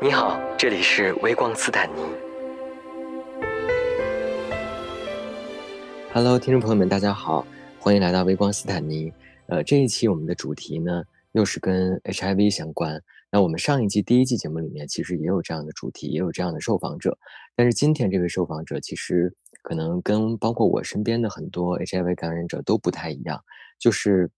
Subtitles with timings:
[0.00, 2.00] 你好，这里是微光斯坦尼。
[6.12, 7.46] Hello，听众朋友们，大家好，
[7.78, 9.12] 欢迎来到微光斯坦尼。
[9.46, 13.02] 呃，这一期我们的主题呢，又是跟 HIV 相关。
[13.30, 17.18] 那我们上一季第一季节目里面，其实也有这样的主题，也有这样的受访者。
[17.56, 23.42] 但是今天这位受访者，其实可能跟包括我身边的很多 HIV 感染者都不太一样，
[23.78, 24.30] 就是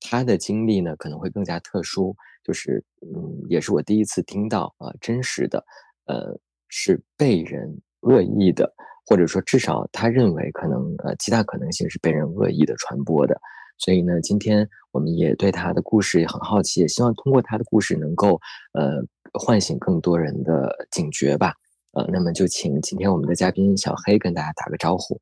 [0.00, 2.14] 他的经历呢，可能会更加特殊。
[2.44, 5.64] 就是嗯，也是我第一次听到啊，真实的，
[6.04, 6.38] 呃，
[6.68, 8.72] 是被人恶意的，
[9.04, 13.36] 或者说至少他认为可能呃，极大可能性是被人恶意的传播的。
[13.78, 18.40] 所以呢，今天我们也对他的故事也很好奇，也希望通过他的故事能够
[18.74, 19.02] 呃
[19.32, 21.52] 唤醒更多人的警觉吧。
[21.94, 25.20] 呃，那么就请今天我们的嘉宾小黑跟大家打个招呼。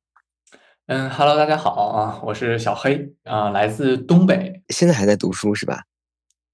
[0.87, 5.85] 嗯，Hello，大家好啊，我是小黑啊，来自东北，现在还在读书是吧？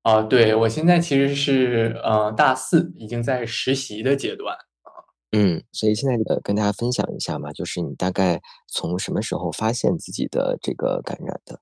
[0.02, 5.02] 啊，对我现在其实是呃大四，已经在实习的阶段啊。
[5.32, 11.58] 嗯，所以现在呃跟大家分享一下嘛，就是你大概从什么时候发现自己的这个感染的？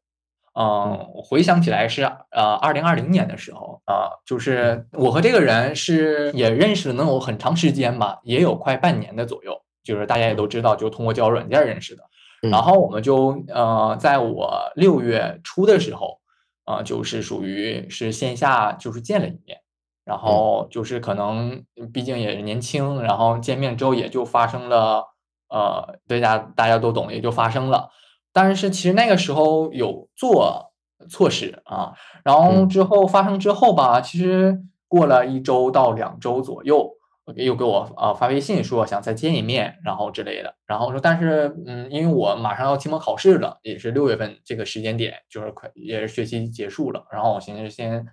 [0.52, 9.58] 嗯，回想起来是呃，二零二零年的时候啊，就是我和这个人是也认识了能有很长时间吧，也有快半年的左右。
[9.84, 12.02] 就是大家也都知道，就通过交友软件认识的。
[12.42, 16.20] 然后我们就呃，在我六月初的时候
[16.64, 19.60] 啊，就是属于是线下就是见了一面，
[20.04, 25.04] 然后就是可能毕竟也是年轻，然后见面之后也就发生了
[25.48, 27.90] 呃，大家大家都懂，也就发生了。
[28.32, 30.72] 但是其实那个时候有做
[31.08, 36.92] 措施啊，然后之后发生之后吧，其实过了一周到两周左右，
[37.36, 40.54] 又给我啊发微信说想再见一面，然后之类的。
[40.66, 48.06] 然后说，但是嗯，因为我马上要期末考试了，也是六月份这个时间点，就是快也是学期结束了，然后我寻思先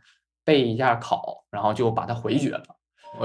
[0.43, 2.63] 备一下考，然后就把它回绝了。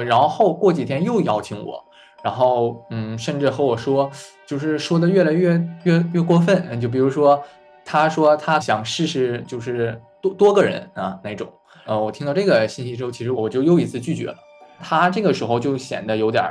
[0.04, 1.84] 然后后过几天又邀请我。
[2.22, 4.10] 然后，嗯，甚至和我说，
[4.46, 6.78] 就是说的越来越越越过分。
[6.78, 7.42] 就比如说，
[7.82, 11.50] 他说他想试试，就是多多个人啊那种。
[11.86, 14.36] 呃，我听到这个信息之后，其实我就又一次拒绝了。
[14.82, 16.44] 他这个时候就显得有点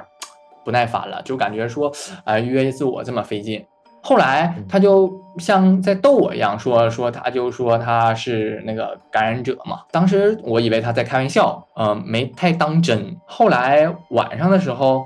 [0.63, 1.91] 不耐烦了，就感觉说，
[2.23, 3.65] 啊，约一次我这么费劲。
[4.01, 9.81] 后来他就像在逗我一样，说说他就说他是那个感染者嘛。
[9.91, 13.17] 当时我以为他在开玩笑，嗯，没太当真。
[13.25, 15.05] 后来晚上的时候。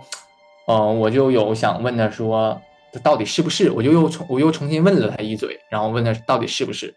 [0.65, 2.57] 嗯，我就有想问他说，
[2.93, 3.69] 他到底是不是？
[3.69, 6.95] 我就又重我又重新问了他一嘴，然后问他到底是不是，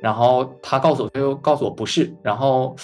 [0.00, 2.76] 然后他告诉我，他又告诉我不是，然后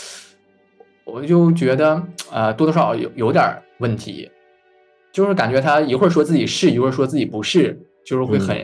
[1.04, 3.44] 我就觉得呃多多少少有有点
[3.78, 4.30] 问题，
[5.12, 8.56] 就是感觉他一会儿说自己是，一会儿说自己不是，就是会很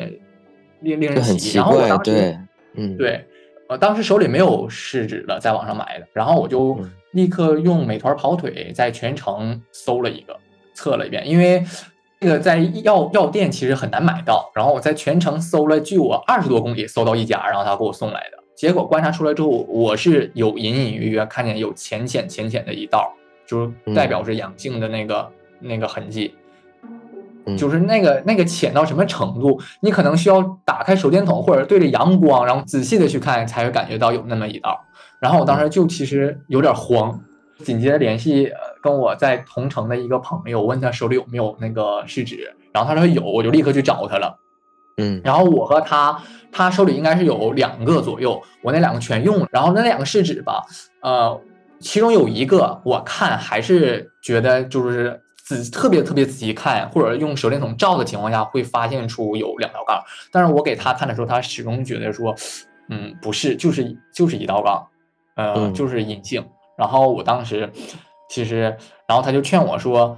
[0.80, 1.58] 令令人奇。
[1.58, 2.38] 然后我当时
[2.74, 3.24] 嗯对，
[3.68, 6.78] 呃当时手里没有试纸了，在网上买的，然后我就
[7.12, 10.36] 立刻用美团跑腿在全城搜了一个。
[10.72, 11.62] 测了一遍，因为
[12.20, 14.50] 这个在药药店其实很难买到。
[14.54, 18.39] 然后我在全城搜了，距我二十多公里搜到一家，然后他给我送来的。
[18.60, 23.10] 结果观察出来之后，我是有隐隐约约看见有浅浅浅浅的一道，
[23.46, 26.34] 就是代表着阳性的那个那个痕迹。
[27.56, 34.78] 就是那个那个浅到什么程度，你可能需要打开手电筒或者对着阳光，然后仔细的去看，才会感觉到有那么一道。
[35.20, 37.18] 然后我当时就其实有点慌。
[37.64, 44.38] 紧接着联系跟我在同城的一个朋友，问他手里有没有那个试纸，然后他说有，我就立刻去找他了。
[45.00, 46.20] 嗯，然后我和他，
[46.52, 49.48] 他手里应该是有两个左右，我那两个全用了。
[49.50, 50.62] 然后那两个试纸吧，
[51.00, 51.40] 呃，
[51.80, 60.02] 其中有一个我看还是觉得就是仔特别特别仔细看，或者用手电筒照的情况下会发现出有两道杠。
[60.30, 62.34] 但是我给他看的时候，他始终觉得说，
[62.88, 64.86] 嗯，不是，就是就是一道杠，
[65.36, 66.44] 呃，就是阴性。
[66.76, 67.70] 然后我当时，
[68.30, 70.16] 其实，然后他就劝我说，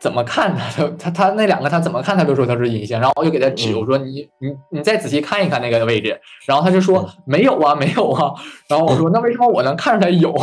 [0.00, 2.98] 怎么看他都他他那两个他怎么看他都说他是阴性。
[2.98, 6.18] 然后我就给他指，我说你你你再仔细看一看那个位置。
[6.46, 8.32] 然后他就说没有啊 没有啊。
[8.66, 10.34] 然后我说那为什么我能看出来有？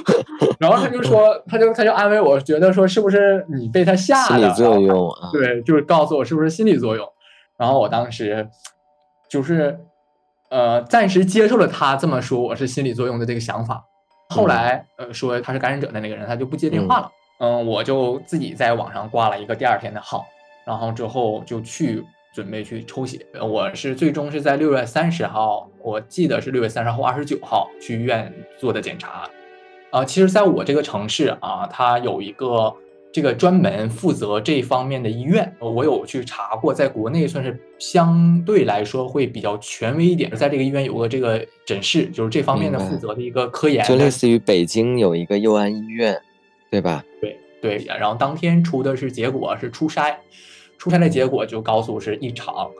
[0.60, 4.38] 然后他就说他就他就安慰我，觉得说是不是你被他吓的？
[4.38, 5.30] 心理作用啊。
[5.32, 7.08] 对，就是告诉我是不是心理作用。
[7.56, 8.46] 然后我当时
[9.30, 9.80] 就是
[10.50, 13.82] 呃暂时接受了他这么说我是心理作用的这个想法。
[14.30, 17.06] 后来，呃，说他是感染者的那个人，他就不接电话了。
[17.06, 20.26] 嗯，我就自己在网上挂了一个第二天的号，
[20.64, 22.04] 然后之后就去
[22.34, 23.24] 准备去抽血。
[23.40, 29.28] 我是最终是在六月三十号，我记得是六月三十号、二十九号去医院做的检查。
[29.90, 32.74] 啊，其实在我这个城市啊，它有一个
[33.10, 46.20] 这个专门负责这方面的医院，我有去查过，在国内算是相对来说会比较权威一点，在这个医院有个这个诊室，就是这方面的负责的一个科研，就类似于北京有一个佑安医院，
[46.70, 47.04] 对吧？
[47.20, 50.14] 对对，然后当天出的是结果是初筛，
[50.78, 52.70] 初筛的结果就告诉是异常，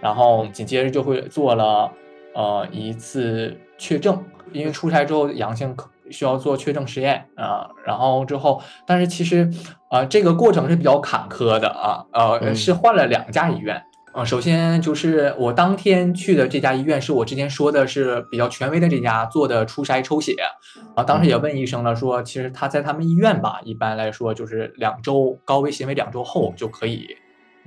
[0.00, 1.92] 然后紧接着就会做了
[2.34, 5.88] 呃一次确证，因为出筛之后阳性可。
[6.10, 9.50] 需要做确证实验啊，然后之后，但是其实，
[9.90, 14.24] 呃，这个过程是比较坎坷的啊，呃，是换了两家医院啊。
[14.24, 20.36] 首先就是我当天去的这家医院，是我之前说的是比较权威的这家做的初筛抽血
[20.94, 21.02] 啊。
[21.02, 27.08] 当时也问医生了，说其实他在他们医院吧，一般来说就是两周高危行为两周后就可以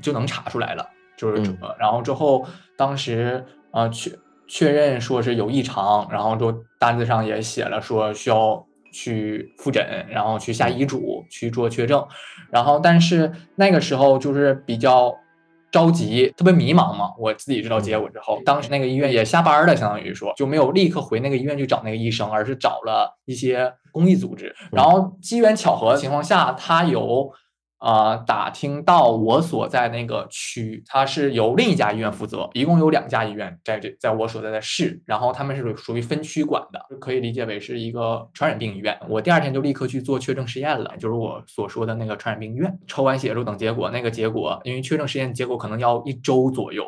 [0.01, 0.88] 就能查出来了，
[1.18, 2.45] 就是这个然后之后
[2.77, 4.12] 当时啊确。
[4.47, 8.63] 确认说是有异常，然后就单子上也写了说需要
[8.94, 12.06] 去复诊，然后去下医嘱去做确证，
[12.51, 15.12] 然后但是那个时候就是比较
[15.75, 17.12] 着急，特别迷茫嘛。
[17.19, 24.56] 我自己知道结果之后，当时那个医院也下班了，相当于说就没有立刻回那个医院去找那个医生，而是找了一些公益组织。
[24.72, 27.30] 然后机缘巧合的情况下，他有。
[27.77, 38.98] 啊，打听到我所在那个区，它是由另一家医院负责，一共有两家医院在这，在我所在的市，然后他们是属于分区管的，可以理解为是一个传染病医院。
[39.10, 46.86] 我第二天就立刻去做确证实验了，就是我所说的那个传染病医院，抽完血之后等结果，那个结果因为确证实验结果可能要一周左右，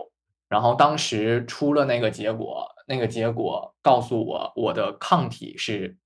[0.49, 5.97] 然后当时出了那个结果，那个结果告诉我我的抗体是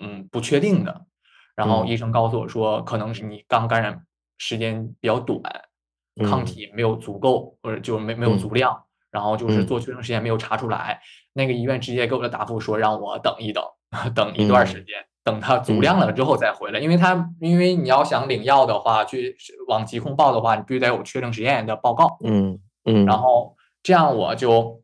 [0.00, 1.02] 嗯不确定的，
[1.54, 4.02] 然后医生告诉我说可能是你刚感染。
[4.40, 5.42] 时间比较短，
[6.24, 10.98] 抗体没有足够，或者就没没有足量，然后就是做确证实验没有查出来。
[11.34, 13.62] 那个医院直接给我的答复说让我等一等，
[14.16, 16.80] 等一段时间，等它足量了之后再回来。
[16.80, 19.36] 因为他因为你要想领药的话，去
[19.68, 22.16] 往疾控报的话，你必须得有确证实验的报告。
[22.24, 23.04] 嗯嗯。
[23.04, 24.82] 然后这样我就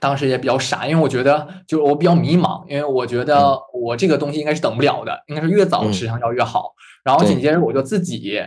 [0.00, 6.74] 当时也比较傻，因为我觉得就我比较迷茫，因为我觉得我这个东西应该是等不了的，应该是越早吃上药越好。
[7.04, 8.38] 然后紧接着我就自己。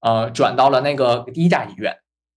[0.00, 1.92] 呃，转到了那个第一家医院，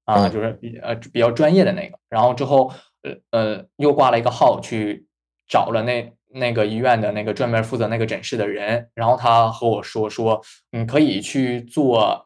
[0.05, 2.73] 啊，就是比呃比较专业的那个，然后之后
[3.03, 5.05] 呃呃又挂了一个号去
[5.47, 10.41] 找了那那个医院的那个专门负责那个诊室的人，然后他和我说说，
[10.71, 12.25] 你可以去做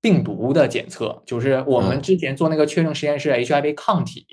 [0.00, 4.24] 病毒的检测，就是我们之前做那个确诊实验室 HIV 抗体，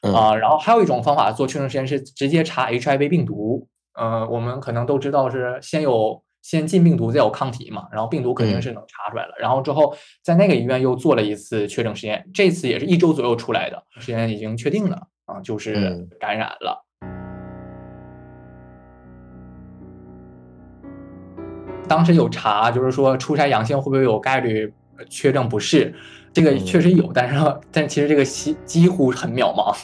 [0.00, 6.23] 啊，然后还有一种方法做确诊实验室直接查 HIV 病毒，呃，我们可能都知道是先有。
[6.44, 9.32] 先进病毒再有抗体嘛，然后病毒肯定是能查出来了。
[9.40, 16.84] 然后之后在那个医院又做了一次确诊实验，这次也是一周左右出来的，实验已经确定了啊，就是感染了。
[21.88, 24.70] 当时有查，就是说出筛阳性会不会有概率
[25.08, 25.94] 确诊不是？
[26.34, 27.40] 这个确实有，但是
[27.72, 29.74] 但其实这个几几乎很渺茫，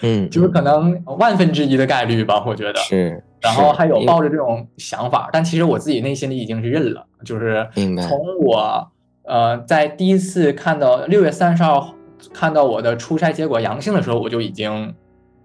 [0.00, 3.22] 嗯，就是可能万分之一的概率吧，我觉得是。
[3.40, 8.90] 然后还有抱着这种想法，但其实我自己内心里已经是认了，就是从我
[9.22, 11.94] 呃在第一次看到六月三十号
[12.32, 14.92] 看到我的初筛结果阳性的时候，我就已经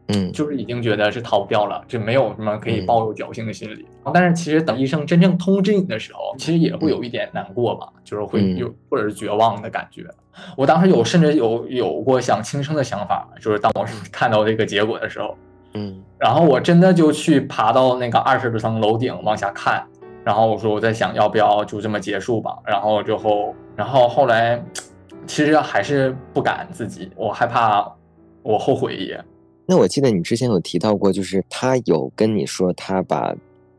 [0.07, 3.85] 嗯就是已经觉得是逃不掉了，就没有什么可以抱有侥幸的心理。
[4.11, 10.05] 但是其实等医生真正通知你的时候，其实也会有一点难过吧，就是会有或者是绝望的感觉。
[10.57, 15.37] 我当时有甚至有有过想轻生的想法，就是当我看到这个结果的时候。
[15.75, 19.83] 嗯，然后我真的就去爬到那个二十多层楼顶往下看，
[20.23, 22.55] 然后我说我在想要不要就这么结束吧。
[22.63, 24.63] 然后之后，然后后来，
[25.25, 27.91] 其实还是不敢自己，我害怕
[28.43, 29.19] 我后悔也。
[29.65, 33.33] 那我记得你之前有提到过，就是他有跟你说他把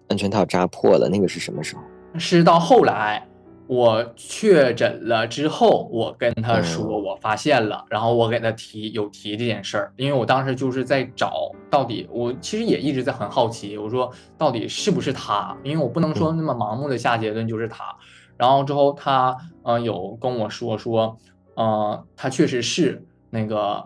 [0.08, 1.82] 安全套扎破了，那个是什么时候？
[2.18, 3.26] 是到后来。
[3.66, 17.82] 我确诊了之后，我跟他说我发现了，然后我给他提有提这件事儿，因为我当时就是在找到底，我其实也一直在很好奇，我说到底是不是他，因为我不能说那么盲目的下结论就是他。
[18.37, 21.16] 然后之后他呃有跟我说说，
[21.54, 23.82] 呃他确实是那个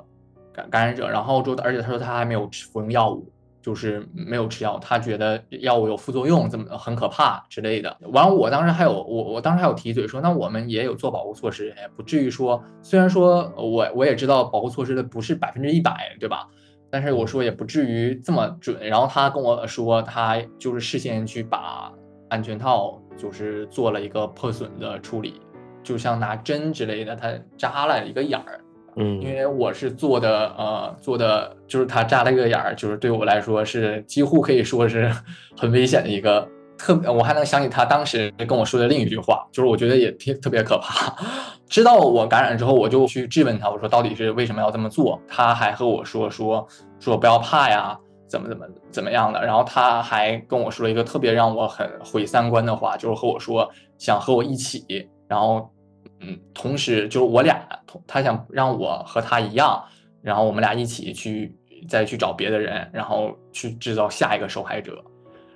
[0.52, 3.30] 感感染者，然后之后而且他说他还没有服用药物。
[3.60, 7.96] 就是没有吃药，他觉得药物有副作用，怎么很可怕之类的。
[8.12, 16.48] 完，我当时还有我我当时还有提嘴说，那我们也有做保护措施，也不至于说，虽然说我我也知道保护措施的不是百分之一百，对吧？
[16.90, 18.78] 但是我说也不至于这么准。
[18.86, 21.92] 然后他跟我说，他就是事先去把
[22.30, 25.40] 安全套就是做了一个破损的处理，
[25.82, 28.64] 就像拿针之类的，他扎了一个眼儿。
[28.98, 35.08] 嗯，因为我是做的，呃，做的就是他扎了一个眼儿，就是对我来说是几乎可以说是
[35.56, 41.14] 很危险的一个特，我还能想起他当时跟我说的另一句话，就是我觉得也特特别可怕。
[41.68, 45.20] 知道我感染之后，我就去质问他，我说到底是为什么要这么做？
[45.28, 46.66] 他还和我说说
[46.98, 49.44] 说不要怕呀，怎么怎么怎么样的。
[49.44, 55.70] 然后他还跟我说了一个特别让我很毁三观的话，就是和我说想和我一起，然后
[56.20, 57.66] 嗯，同时就是我俩，
[58.06, 59.82] 他想让我和他一样，
[60.22, 61.56] 然后我们俩一起去
[61.88, 65.02] 再去找别的人，然后去制造下一个受害者。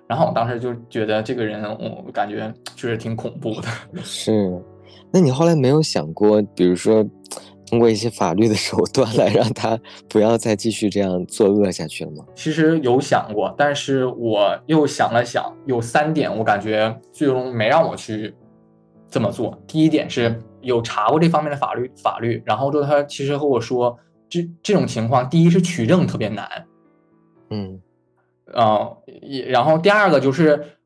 [0.07, 3.69] 然后我当时就觉得这个人，我感觉确实挺恐怖的。
[4.05, 4.63] 是，
[5.11, 7.03] 那你后来没有想过，比如说
[7.67, 9.79] 通过一些法律的手段来让他
[10.11, 12.25] 不要再继续这样作恶下去了吗？
[12.35, 18.35] 其实有想过，但是我又想了想，有三点我感觉最终没让我去
[19.09, 19.59] 这么做。
[19.67, 26.67] 第一点是有查过这方面的法律，法律，然后之后他其实和我说，这这种情况，第一是取证特别难，
[27.51, 27.81] 嗯。
[28.53, 30.77] 啊，也然后第二个就是，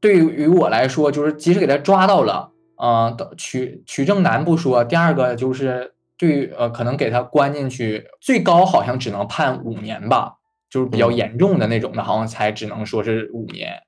[0.00, 10.38] 对于我来说，就是即使给他抓到了，呃，取取证难不说，第二个就是对呃，可能给他关进去，最高好像只能判五年吧，
[10.68, 13.80] 就是比较严重的那种的，好像才只能说是五年。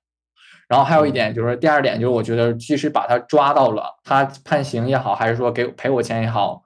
[0.71, 6.63] 然后还有一点就是，第二点就是，我觉得即使把他抓到了，他判刑也好，还是说给赔我钱也好，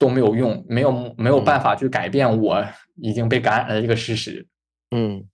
[0.00, 2.64] 都没有用，没有没有办法去改变我
[2.96, 4.48] 已经被感染的这个事实。
[4.90, 5.24] 嗯。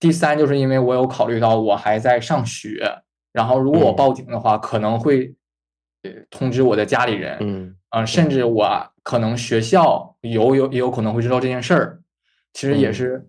[0.00, 2.84] 第三，就是因为我有考虑到我还在上学，
[3.32, 5.32] 然后如果我报警的话，可能会
[6.02, 12.00] 呃通知我的家里人，嗯啊，甚至我可能学校有有也有可能会知道这件事儿。
[12.52, 13.24] 其实也是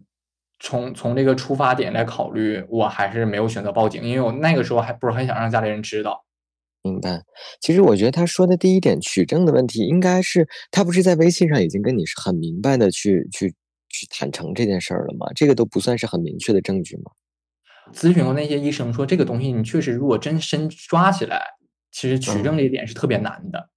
[0.64, 6.26] 从从这个出发点来考虑，我还是没有选择报警，因为我那个时候还不是很想让家里人知道。
[6.82, 7.22] 明白。
[7.62, 13.54] 其实我觉得他说的第一点取证的问题，应该是他不是在微信上已经跟你是很明白的去去。
[13.96, 15.28] 去坦诚这件事儿了吗？
[15.36, 17.12] 这个都不算是很明确的证据吗？
[17.94, 21.40] 咨询过那些医生说，这个东西你确实如果真深抓起来，
[21.92, 23.70] 其实取证这一点是特别难的。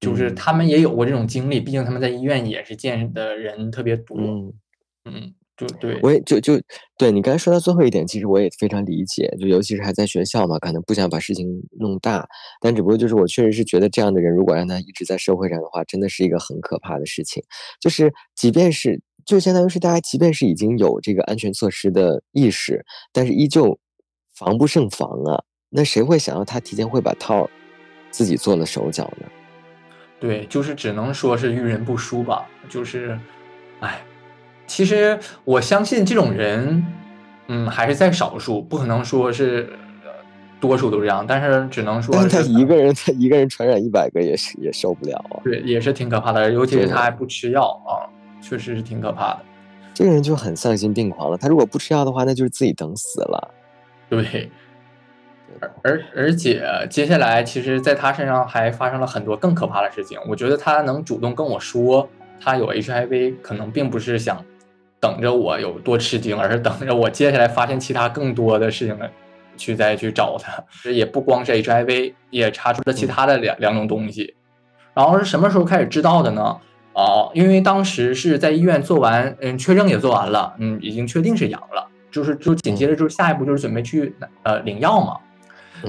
[0.00, 4.18] 就是他们也有过这种经历，毕竟他们在医院也是见的人特别多。
[4.18, 4.52] 嗯
[5.06, 6.60] 嗯，就对，我也就就
[6.98, 9.28] 对你刚才说到最后一点，其实我也非常理解。
[9.40, 11.46] 就尤其是还在学校嘛，可能不想把事情
[11.78, 12.26] 弄大，
[12.60, 17.42] 但只不过就是我确实是觉得这样的人，如果让他一直在社会上的话，真的是一个很可怕的事情。
[17.80, 19.00] 就是即便是。
[19.26, 23.78] 就相当于是大家，即便是已经有这个安全措施的意识，但是依旧
[24.36, 25.42] 防不胜防啊。
[25.70, 27.48] 那谁会想到他提前会把套
[28.10, 29.26] 自己做了手脚呢？
[30.20, 32.46] 对，就是只能说是遇人不淑吧。
[32.68, 33.18] 就是，
[33.80, 34.04] 哎，
[34.74, 36.84] 其实我相信这种人，
[37.46, 39.68] 嗯，还是在少数，不可能说是
[40.58, 41.24] 多数都这样。
[41.24, 45.38] 但是只能说，他一个人， 他一个人传染一百个也是也受不了啊。
[45.44, 48.10] 对，也是挺可怕的，尤其是他还不吃药啊。
[48.42, 49.40] 确实是挺可怕的，
[49.94, 51.38] 这个人就很丧心病狂了。
[51.38, 53.54] 他如果不吃药的话，那就是自己等死了。
[54.10, 54.50] 对，
[55.60, 60.18] 而而而且接下来，其实在他身上还发生了很多更可怕的事情。
[60.28, 62.08] 我觉得他能主动跟我说
[62.40, 64.44] 他有 HIV，可能并不是想
[65.04, 69.10] 等着我有多吃惊，而是等着我接下来发现其他更多的事情了，
[69.54, 70.64] 去再去找他。
[70.90, 74.34] 也不光是 HIV，也查出了其他的两两种东西。
[74.94, 76.56] 然后是什么时候开始知道的呢？
[76.94, 85.18] 哦，因为当时是在医院做完，嗯，确认也做完了，嗯，已经确定是阳了，就是就紧接着就是下一步就是准备去呃领药嘛，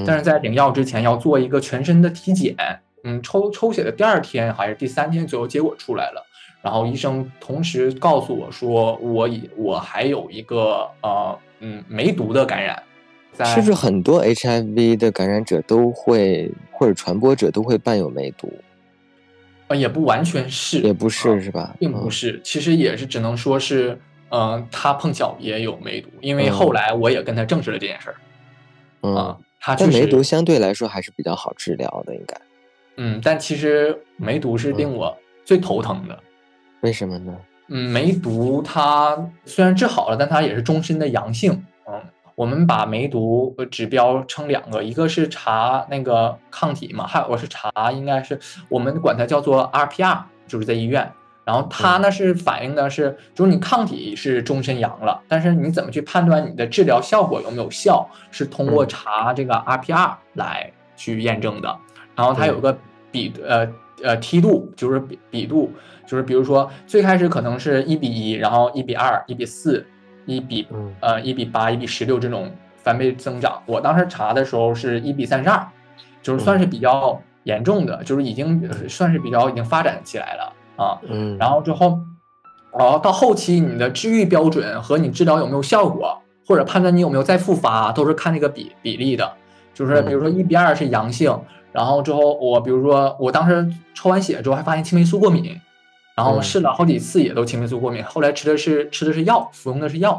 [0.05, 2.53] 但是在领药之前要做一个全身的体检，
[3.05, 6.25] 嗯，抽抽血的第二天还是第三天左右结果出来了，
[6.65, 12.81] 然后医生同时告诉我说我已我还有一个呃嗯梅毒的感染，
[13.45, 18.51] 是不是很多 HIV 的感染者都会或者传播者都会伴有梅毒？
[19.67, 21.75] 呃，也不完全是，也不是是吧？
[21.79, 28.15] 并不是，其实也是只能说是，嗯，他碰巧也有梅毒，因为后来我也跟他证实了这件事儿。
[29.03, 32.35] 嗯，他但梅毒相对来说还是比较好治疗的，应该。
[32.97, 36.19] 嗯，但其实梅毒是令我最头疼的。
[36.85, 37.35] 为什么呢？
[37.69, 41.65] 嗯，梅毒它虽然治好了，但它也是终身的阳性。
[41.87, 41.99] 嗯。
[42.35, 48.37] 我们把梅毒指标称两个，一个是查那个抗体嘛，还有个是查应该是
[48.69, 51.11] 我们管它叫做 RPR，就是在医院。
[51.45, 61.75] 然后它呢是反映的是，就是你抗体是终身阳了，但是你怎么去判断你的治疗效果有没有效，是通过查这个 RPR 来去验证的。
[62.15, 62.77] 然后它有个
[63.11, 63.65] 比呃
[64.03, 65.71] 呃梯度，就是比比度，
[66.05, 69.85] 就是比如说最开始可能是一比一，然后一比二，一比四。
[70.27, 70.67] 一比
[71.01, 75.63] 呃一比八一比十六这种翻倍增长，我当时查的时候是一比三十二，
[76.23, 80.97] 就是算是比较严重的，就是已经算是比较已经发展起来了啊。
[81.07, 81.99] 嗯，然后之后，
[82.75, 89.31] 然后到后期你的治愈标准和你治疗有没有效果，或者判断你有没有再复发，都是看那个比比例的。
[89.75, 91.39] 就是比如说一比二是阳性，
[91.71, 95.55] 然后之后我比如说我当时抽完血之后还发现青霉素过敏，
[96.15, 100.17] 然后试了好几次也都青霉素过敏，后来吃的是吃的是药，服用的是药，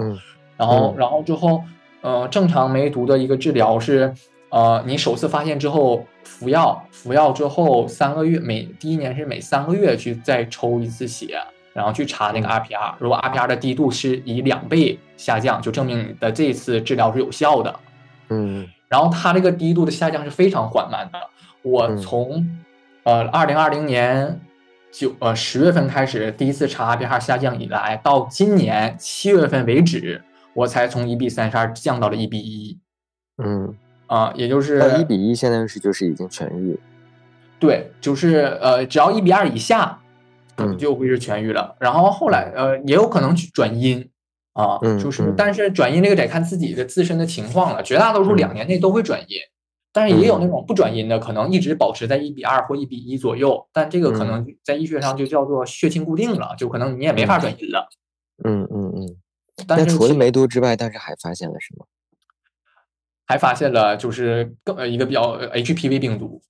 [0.56, 1.62] 然后然后之后
[2.02, 4.12] 呃正常梅毒的一个治疗是
[4.50, 11.40] 呃你首次发现之后服药，服药之后三个月每第一年是每三个月去再抽一次血，
[11.72, 17.74] 然后去查那个 RPR，如果 RPR 的低度是以两倍下降，就证明你的这一次治疗是有效的，
[18.28, 18.68] 嗯。
[18.88, 21.18] 然后它这个低度的下降是非常缓慢的。
[21.62, 22.48] 我从
[23.02, 24.40] 呃二零二零年
[24.90, 30.22] 九呃十月份开始第一次查 RPR 下降以来，到今年七月份为止，
[30.54, 32.78] 我才从一比三十二降到了一比一。
[33.42, 33.74] 嗯
[34.06, 36.78] 啊，也就是一比一，现在是就是已经痊愈。
[37.58, 40.00] 对，就是呃，只要一比二以下，
[40.78, 41.76] 就会是痊愈了。
[41.80, 44.08] 然后后来呃，也有可能转阴。
[44.52, 47.82] 啊，就是，但是转阴这个得看自己的自身的情况了。
[47.82, 49.36] 绝大多数两年内都会转阴，
[49.96, 53.66] 但是也有那种不转阴的，可能一直保持在一比二或一比一左右。
[53.72, 57.88] 但这个可能在医学上就叫做血清固定了，就可能你也没法转阴了。
[58.44, 59.16] 嗯嗯嗯。
[59.66, 61.86] 那除了梅毒之外，但是还发现了什么？
[63.26, 66.42] 还发现了就是更呃一个比较 HPV 病毒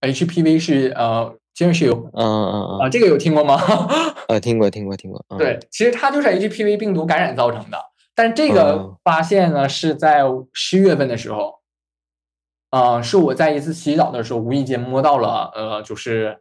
[0.00, 1.36] ，HPV 是呃。
[1.52, 3.60] 其实是有，嗯嗯啊，这个有听过吗？
[4.28, 5.22] 呃，听过，听过，听过。
[5.36, 7.76] 对，其实它就是 HPV 病毒感染造成的，
[8.14, 10.22] 但是这个发现呢是在
[10.54, 11.59] 十月份的时候，
[12.70, 16.38] 呃，是我在一次洗澡的时候无意间摸到了，呃，就是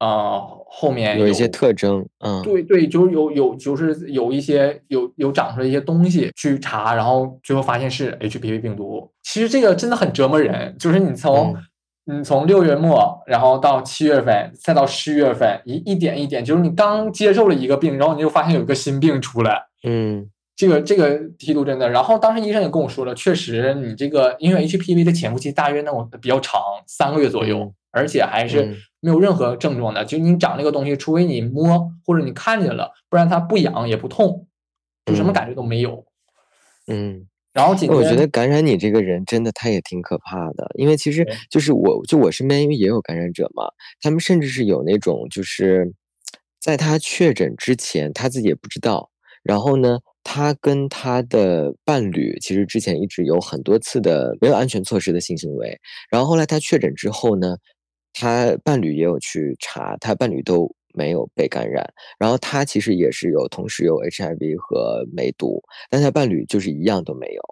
[0.00, 9.10] 呃后面有一些特征，嗯，对对，就是有有就是有一些有有长出来一些东西去查，然后最后发现是 HPV 病毒。
[9.22, 11.56] 其实这个真的很折磨人，就是你从。
[12.06, 19.62] 你从六月末，然后到七月份，再到十月份，一一点一点，就是你刚接受了一个病，然后你就发现有个新病出来。
[19.84, 21.88] 嗯，这个这个梯度真的。
[21.88, 30.04] 然后当时医生也跟我说了，确实你这个因为 HPV 的潜伏期大约那种比较长，三个月左右，而且还是没有任何症状的。
[30.04, 34.46] 就你长那个东西，除非你摸或者你看见了，不然它不痒也不痛，
[35.06, 36.04] 就什么感觉都没有。
[36.86, 37.26] 嗯。
[37.54, 43.62] 然后，我觉得感染你这个人真的他也挺可怕的，因为其实就是我就我身边因为也有感染者嘛，
[44.00, 45.94] 他们甚至是有那种就是
[46.60, 49.08] 在他确诊之前他自己也不知道，
[49.44, 55.78] 然后呢，他跟他的伴侣其实之前一直有很多次的没有安全措施的性行为，
[56.10, 57.56] 然后后来他确诊之后呢，
[58.12, 60.74] 他伴侣也有去查，他伴侣都。
[60.96, 61.84] 没有被感染，
[62.20, 65.60] 然后他其实也是有同时有 HIV 和梅毒，
[65.90, 67.42] 但他伴侣就是一样都没有，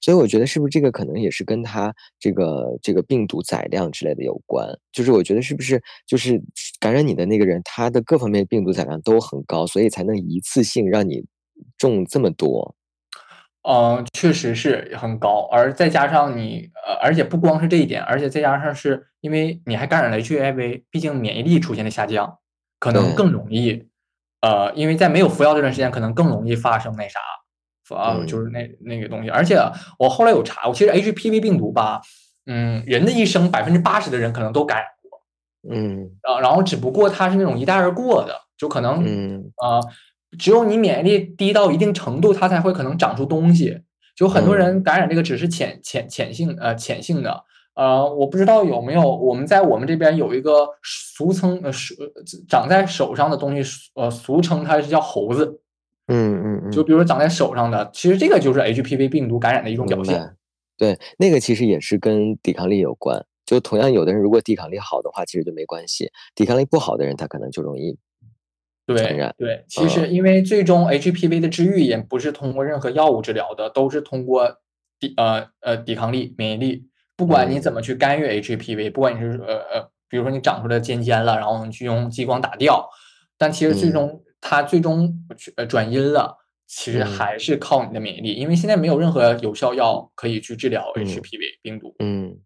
[0.00, 4.66] 所以我觉得是不是这个可能也是跟他这个这个病毒载量之类的有关？
[4.92, 6.40] 就是我觉得是不是就是
[6.80, 11.22] 感染你的那个人，他的各方面病毒载量都很高，所以才能一次性让你
[11.78, 12.74] 中这么多。
[13.68, 22.38] 嗯，确实是很高，而再加上你呃，而且不光是这一点，而且再加上是因为你还感染了 HIV，毕竟免疫力出现了下降。
[22.78, 23.88] 可能更容易，
[24.42, 27.18] 呃，因为在没有服药这段时间，可能更容易发生那啥，
[27.96, 29.30] 啊，就是那那个东西。
[29.30, 29.58] 而且
[29.98, 32.02] 我后来有查，我其实 HPV 病毒吧，
[32.44, 39.80] 嗯，人的一生百分之八十的人可能都感染过，嗯，啊，然后只不过它是那种一带而过的，就可能，嗯，啊，
[40.38, 43.80] 只有你免疫力低到一定程度，它才会可能长出东西。
[44.16, 47.44] 就很多人感染这个只是浅浅浅性，呃，浅性的。
[47.74, 51.94] 呃，我不知道有没有我们在我们这边有一个俗称呃，手
[52.48, 55.60] 长在手上的东西，呃，俗称它是叫猴子。
[56.06, 56.70] 嗯嗯嗯。
[56.72, 60.34] 就比如说长在手上的，其实这个就是 HPV 病毒感染的一种表现。
[60.78, 63.22] 对，那个其实也是跟抵抗力有关。
[63.44, 67.96] 就同样，有的人如果抵抗力好的话，其实就没关系；抵抗力不好的人，他可能就容易
[68.86, 69.34] 传染。
[69.38, 74.58] 对，其实因为最终 HPV 的治愈也不是通过任何药物治疗的，都是通过
[75.00, 76.88] 抵呃呃抵抗力、免疫力。
[77.16, 82.88] 不管你怎么去干预 HPV，不管你是呃呃，比如说你长出来尖尖了，然后你去用激光打掉，
[83.38, 85.12] 但其实最终它最终
[85.56, 91.94] 呃转阴了，其实还是靠你的免疫力，因为现在没有任何有效药可以去治疗 HPV 病毒。
[92.00, 92.38] 嗯。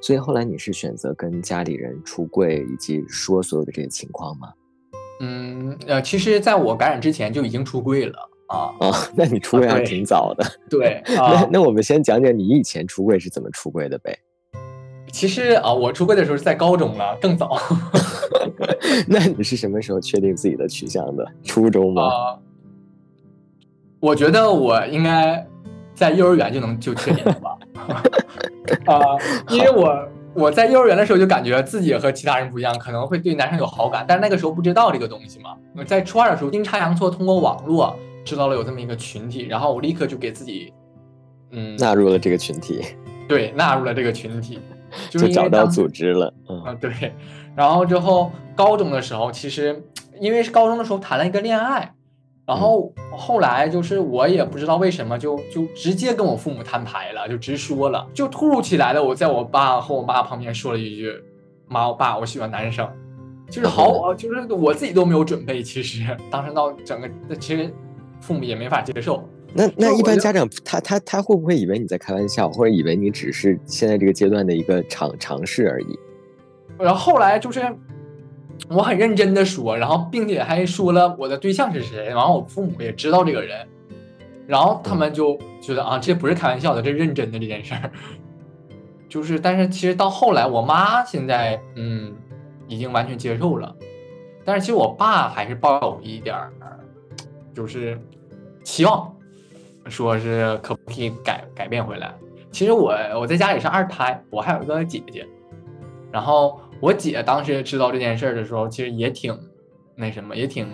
[0.00, 4.48] 所以后来你是选择跟家里人出柜，以及说所有的这些情况吗？
[5.20, 8.30] 嗯呃，其实在我感染之前就已经出柜了。
[8.48, 10.46] 啊啊，那你出柜还挺早的。
[10.70, 14.18] 对，那那我们先讲讲你以前出柜是怎么出柜的呗。
[15.12, 17.58] 其实啊，我出柜的时候是在高中了，更早。
[19.06, 21.26] 那你是什么时候确定自己的取向的？
[21.44, 22.38] 初中吗？
[24.00, 25.46] 我觉得我应该
[25.92, 27.58] 在幼儿园就能就确定了吧。
[28.86, 29.16] 啊，
[29.50, 35.56] 因为我我在幼儿园的时候就感觉自己和其他人不一样，可能会对男生有好感，但是那个时候不知道这个东西嘛。
[35.86, 40.72] 在初二的时候阴差阳错通过网络知道了有这么一个群体，然后我立刻就给自己
[41.50, 42.84] 嗯纳入了这个群体，
[43.26, 44.60] 对纳入了这个群体，
[45.10, 46.32] 就就找到组织了。
[46.64, 46.90] 啊对，
[47.56, 49.82] 然后之后高中的时候，其实
[50.20, 51.94] 因为是高中的时候谈了一个恋爱。
[52.48, 61.12] 然后后来就是我也不知道为什么就就直接跟我父母摊牌了，就直说了，就突如其来的我在我爸和我妈旁边说了一句
[61.68, 62.88] ：“妈，我爸，我喜欢男生。”
[63.50, 65.62] 就是好，就是我自己都没有准备。
[65.62, 67.70] 其实当时到整个，其实
[68.18, 69.22] 父母也没法接受。
[69.52, 75.98] 那那一般家长他他他会不会以为你在开玩笑，或者以为你只是现在这个阶段的一个尝尝试而已？
[76.78, 77.60] 然后后来就是。
[78.68, 83.66] 我很认真的说，然后并且还说了我的对象是谁，然后我父母也知道这个人，
[84.46, 87.90] 然后他们就觉得啊，这不是开玩笑的，这认真的这件事儿。
[89.08, 92.14] 就是，但是其实到后来，我妈现在嗯
[92.66, 93.74] 已经完全接受了，
[94.44, 96.52] 但是其实我爸还是抱有一点儿，
[97.54, 97.98] 就是
[98.62, 99.14] 期望，
[99.86, 102.12] 说是可不可以改改变回来。
[102.50, 105.26] 其实我我在家里是二胎，我还有一个姐姐，
[106.12, 106.60] 然后。
[106.80, 109.36] 我姐当时知道这件事儿的时候，其实也挺
[109.96, 110.68] 那什么，也挺，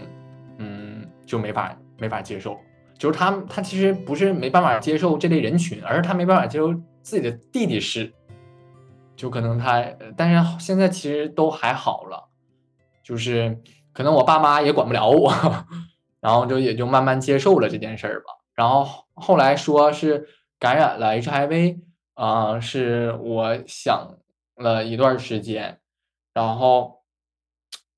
[0.59, 2.59] 嗯，就没法没法接受。
[2.99, 8.13] 就是她，她其实不是没办法接受这类人群，而是她没办法接受自己的弟弟是。
[9.17, 9.83] 就可能她，
[10.17, 12.29] 但是现在其实都还好了。
[13.03, 13.59] 就是
[13.93, 15.33] 可能我爸妈也管不了我，
[16.21, 18.27] 然后就也就慢慢接受了这件事儿吧。
[18.55, 21.81] 然后后来说是感染了 HIV，
[22.15, 24.17] 啊，是我想
[24.57, 25.79] 了一段时间。
[26.35, 27.01] 然后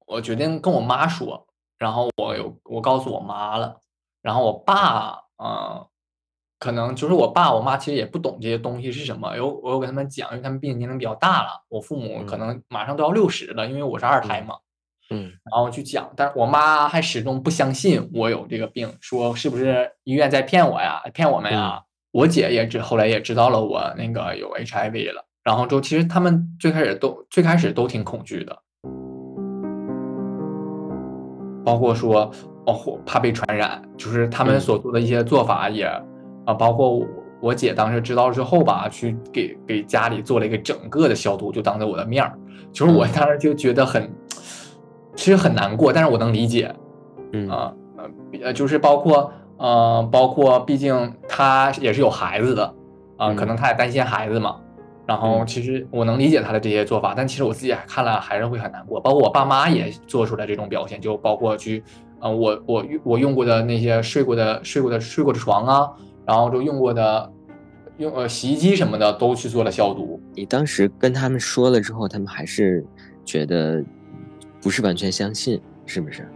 [0.06, 1.46] 我决定跟我妈说，
[1.78, 3.80] 然后我有我告诉我妈了，
[4.22, 5.86] 然后我爸啊，
[6.58, 14.56] 可能就是我爸我妈其实也不懂这些东西是什么，有我有跟他们讲，因为他们毕竟年龄比较大了，我父母可能马上都要六十了，因为我是二胎嘛，
[15.10, 21.82] 嗯，然后去讲，但是我妈还始终不相信我有这个病，说是不是医院在骗我呀，骗我们呀？
[22.12, 25.26] 我姐也知后来也知道了我那个有 HIV 了。
[25.46, 28.58] 然后就其实他们最开始都最开始都挺恐惧的，
[31.64, 32.28] 包括说
[32.66, 35.84] 哦怕被传染，就是他们所做的一些做法也
[36.46, 37.00] 啊，包括
[37.40, 42.36] 我姐当时知道之后吧，去给给家里做了一个整个的消毒，就当着我的面儿，
[42.72, 44.12] 就是我当时就觉得很
[45.14, 46.74] 其实很难过，但是我能理解，
[47.32, 47.48] 嗯。
[47.48, 47.72] 啊
[48.42, 52.74] 呃就是包括呃包括毕竟他也是有孩子的
[53.16, 54.56] 啊，可能他也担心孩子嘛。
[55.06, 59.00] 然后其实我能理解他的这些做法，但其实我自己看了还是会很难过。
[59.00, 61.82] 包括我爸妈也做出来这种表现，就包括去，
[62.18, 65.88] 呃，我我我用过的那些睡过的睡过的睡过的床啊，
[66.26, 67.32] 然后就用过的
[67.98, 70.20] 用呃洗衣机什么的都去做了消毒。
[70.34, 72.84] 你当时跟他们说了之后，他们还是
[73.24, 73.84] 觉得
[74.60, 76.28] 不是完全相信，是不是？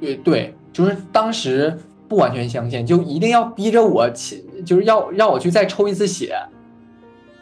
[0.00, 1.76] 对对，就是当时
[2.08, 6.36] 不完全相信，就一定要逼着我去，就是要让我去再抽一次血。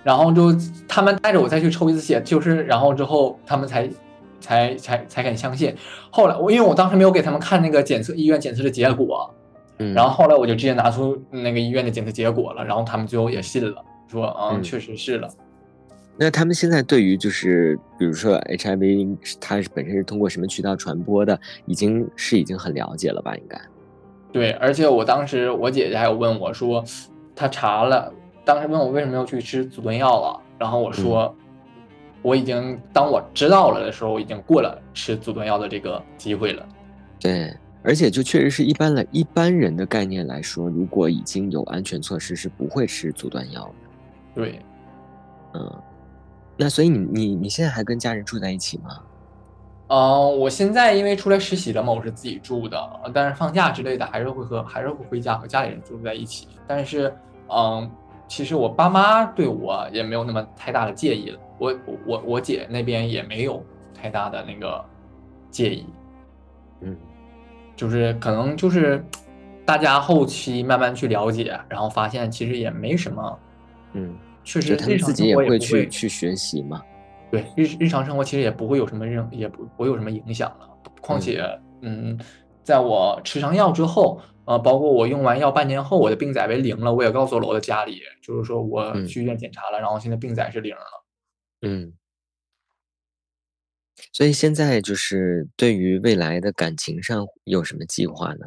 [0.02, 0.54] 然后就
[0.88, 3.88] 他们带着我再去抽一次血，就是然后之后他们才
[4.40, 5.74] 才才才肯相信。
[6.10, 9.32] 后来我因为我当时没有给他们看那个检测医院检测的结果，
[9.78, 15.28] 嗯，然后后来我就直接拿出那个医院的检测结果了，然后他们最后也信了，说嗯确实是了。
[16.16, 23.34] 那他们现在对于就是比如说 HIV 它是本身是通过什么渠道传播的，已经是已经很了解了吧？
[23.36, 23.60] 应该。
[24.32, 26.82] 对，而且我当时我姐姐还有问我说，
[27.36, 28.12] 她查了。
[28.50, 31.32] 当时问我为什么要去吃阻断药了，然后我说，
[32.20, 36.66] 我已经当我知道了的时候，我已经过了吃阻断药的这个机会了。
[37.20, 43.72] 对，而且就确实是一般的一般人的概念来说，如果已经有安全措施，是不会吃阻断药的。
[44.34, 44.60] 对，
[45.54, 45.72] 嗯，
[46.56, 49.00] 那所以你你你现在还跟家人住在一起吗？
[49.86, 52.76] 嗯，我现在因为出来实习了嘛，我是自己住的，
[53.14, 56.48] 但是放假之类的还是会和还是会回家和家里人住在一起。
[56.66, 57.14] 但是，
[57.48, 57.88] 嗯。
[58.31, 63.61] 其实我爸妈对我也没有那么太大的介意了，我我我姐那边也没有
[63.93, 64.85] 太大的那个
[65.51, 65.85] 介意，
[66.81, 66.97] 嗯，
[67.75, 69.05] 就是可能就是
[69.66, 73.38] 大家后期慢慢去了解，然后发现其实也没什么，
[73.95, 74.14] 嗯，
[74.45, 76.81] 确实他们自己也会去去学习嘛，
[77.33, 80.69] 对日日常生活其实也不会有什么任也不不会有什么影响了，
[81.01, 81.45] 况且
[81.81, 82.16] 嗯，
[82.62, 84.21] 在我吃上药之后。
[84.50, 91.04] 啊，包括我用完药半年后，我的病载为零了，我也告诉了我的家里，就是说我去医院检查了，然后现在病载是零了。
[91.60, 91.92] 嗯，
[94.12, 98.46] 所以现在就是对于未来的感情上有什么计划呢？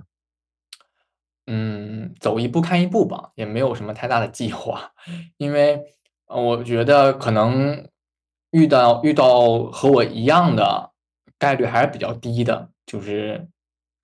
[1.48, 4.92] 嗯，走一步看一步吧，也没有什么太大的计划，
[5.38, 5.82] 因为
[6.28, 7.88] 我觉得可能
[8.52, 10.92] 遇到遇到和我一样的
[11.40, 13.48] 概率还是比较低的，就是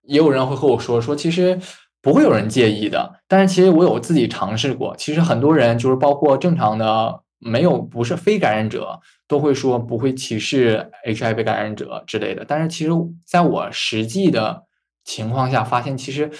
[0.03, 1.59] 也有人会和我说说，其实
[2.01, 3.21] 不会有人介意的。
[3.27, 12.45] 但是其实我有自己尝试过，其实很多人就是包括正常的没有不是非感染者，都会说不会歧视 HIV 感染者之类的。
[12.45, 12.91] 但是其实
[13.25, 14.65] 在我实际的
[15.03, 16.31] 情况下发现，其实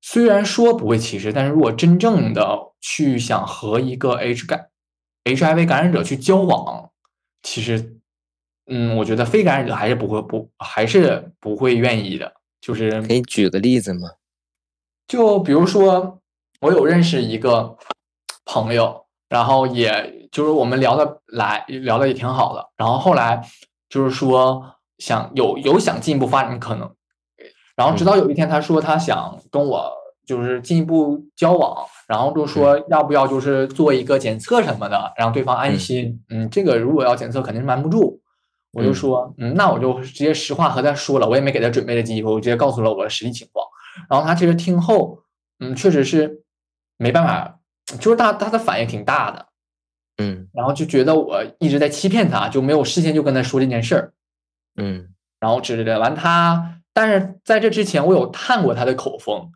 [0.00, 4.68] 虽然说不会歧视，但是如果真正的去想和一个 H 感
[5.24, 6.90] HIV 感染者去交往，
[7.42, 7.96] 其实，
[8.66, 12.32] 嗯，我觉得非感染者还是不会不还是不会愿意的。
[12.60, 14.08] 就是可以举个例子吗？
[15.06, 16.18] 就比如说，
[16.60, 17.76] 我有认识一个
[18.44, 22.68] 朋友，然后也就是我们聊得来，聊得也挺好的。
[22.76, 23.42] 然后后来
[23.88, 26.90] 就是说想有有想进一步发展可能，
[27.76, 29.92] 然后直到有一天他说他想跟我
[30.26, 31.86] 就是进一步交往。
[32.08, 36.22] 然后就说要不要就是做一个检测什么的，让对方安心。
[36.28, 38.20] 嗯，这个如果要检测肯定是瞒不住。
[38.72, 43.66] 我就说，嗯，那我就直接实话和他说了，我也没给他准备的机会，我直接告诉了我的实际情况。
[44.08, 45.22] 然后他其实听后，
[45.58, 46.42] 嗯，确实是
[46.96, 47.60] 没办法，
[47.98, 49.46] 就是他他的反应挺大的，
[50.18, 54.12] 嗯，然后就觉得我一直在欺骗他，就没有事先就跟他说这件事儿，
[54.76, 55.98] 嗯，然后之类的。
[55.98, 59.50] 完他，但是在这之前我有探过他的口风。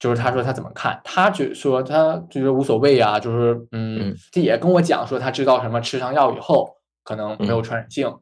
[0.00, 8.16] 就是他说他怎么看，他就说他就是无所谓啊，就是嗯，他也跟我讲说他知道什么吃上药以后可能没有传染性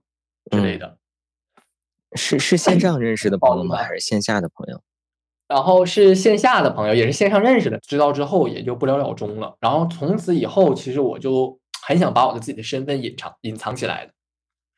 [0.51, 0.97] 之类的。
[2.15, 3.77] 是是线上认识的朋友吗？
[3.77, 4.81] 还是线下的朋友？
[5.49, 7.79] 然后是线下的朋友，也是线上认识的。
[7.81, 9.57] 知道之后也就不了了之了。
[9.61, 14.13] 然后从此以后，其实我就很想把我的自己的身份隐藏隐藏起来的，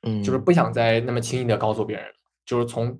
[0.09, 2.13] 嗯，就是不想再那么轻易的告诉别人了。
[2.47, 2.99] 就是从。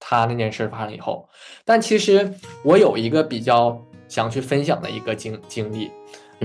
[0.00, 1.28] 他那件事发生以后，
[1.64, 5.90] 但其实我有一个比较想去分享的一个经经历，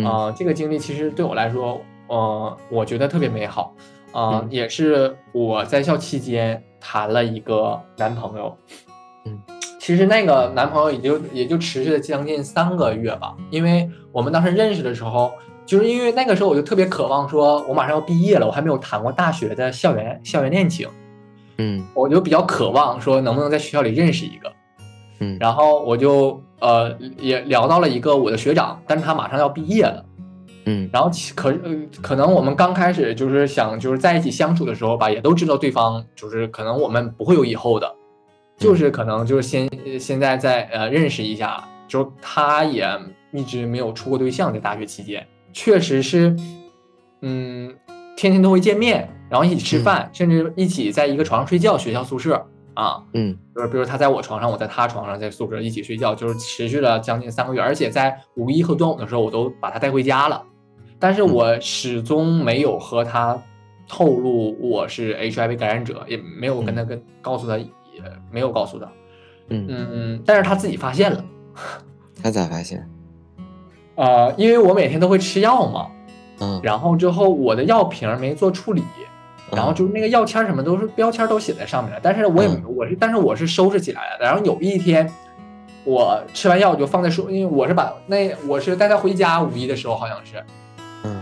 [0.04, 3.76] 啊，这个经历其实对我来说，呃，我觉得特别美好，
[4.12, 8.58] 啊，也是我在校期间谈了一个男朋友，
[9.26, 9.40] 嗯，
[9.84, 15.34] 其实那个男朋友也就也就持续了将近三个月吧，因为我们当时认识的时候，
[15.66, 20.88] 就是因为那个时候我就特别渴望说，我马上要毕业了，我还没有谈过大学的校园校园恋情。
[21.58, 24.54] 嗯，我就比较渴望说能不能在学校里认识一个，
[25.20, 30.06] 嗯，然后我就呃也聊到了一个我的学长，但是他马上要毕业了，
[30.66, 37.94] 嗯，然后可呃可能我们刚开始就是想就是在一起相处的时候吧，也都知道对方就是可能我们不会有以后的，
[38.58, 42.88] 就是可能就是先现在在呃认识一下，就是他也
[43.32, 46.36] 一直没有处过对象，在大学期间确实是，
[47.22, 47.76] 嗯。
[48.16, 51.76] 天天都会见面，然后一起吃饭，甚至一起在一个床上睡觉。
[51.76, 57.60] 学校宿舍啊，嗯，就是比如他在我床上，我在他床上，在宿舍一起睡觉，就是持续了将近三个月。
[57.60, 60.44] 而且在五一和端午的时候，我都把他带回家了。
[61.00, 63.42] 但是我始终没有和他
[63.90, 67.58] 透露我是 HIV 感染者，也没有跟他跟告诉他，
[67.96, 68.02] 也
[68.32, 68.86] 没有告诉他。
[69.50, 71.24] 嗯嗯，但是他自己发现了。
[72.24, 72.88] 他咋发现？
[73.96, 75.88] 呃，因为我每天都会吃药嘛。
[76.40, 78.84] 嗯，然后之后我的药瓶没做处理，
[79.52, 84.18] 然后就是那个药签什么都是标签都写在上面了，但是我也我是但是我是收拾起来了。
[84.20, 85.08] 然后有一天
[85.84, 90.44] 我吃完药就放在书，因为我是把那我是带他回家五一的时候好像是，
[91.04, 91.22] 嗯，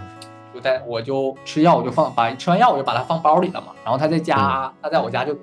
[0.53, 3.67] 就带我就吃药我就放把吃完药我就把它放包里了嘛。
[3.83, 5.35] 然后他在家他在我家就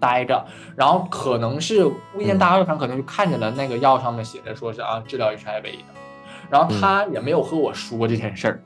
[0.00, 5.84] 待着，然后可能是无意间大家上可能就看见了那个药上面写着说是啊治疗 HIV 的，
[6.48, 8.62] 然后他也没有和我说这件事儿。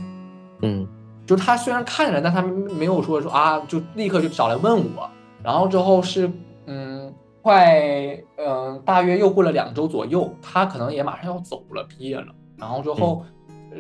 [0.63, 0.89] 嗯，
[1.27, 5.11] 就他虽然看见了，但他没有说说啊，就立刻就找来问我。
[5.43, 6.31] 然后之后是，
[6.65, 12.29] 嗯，快，嗯，大约又过了两周左右，他可能也马上要走了，毕业了。
[12.57, 13.23] 然后之后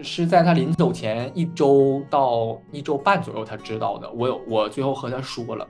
[0.02, 4.10] 是在他临走前一周到一周半左右，他知道的。
[4.10, 5.66] 我有我最后和他说了，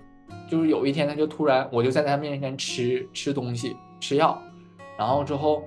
[0.48, 4.40] 就是有一天他就突然，我就在他面前吃吃东西吃药，
[4.98, 5.62] 然后之后，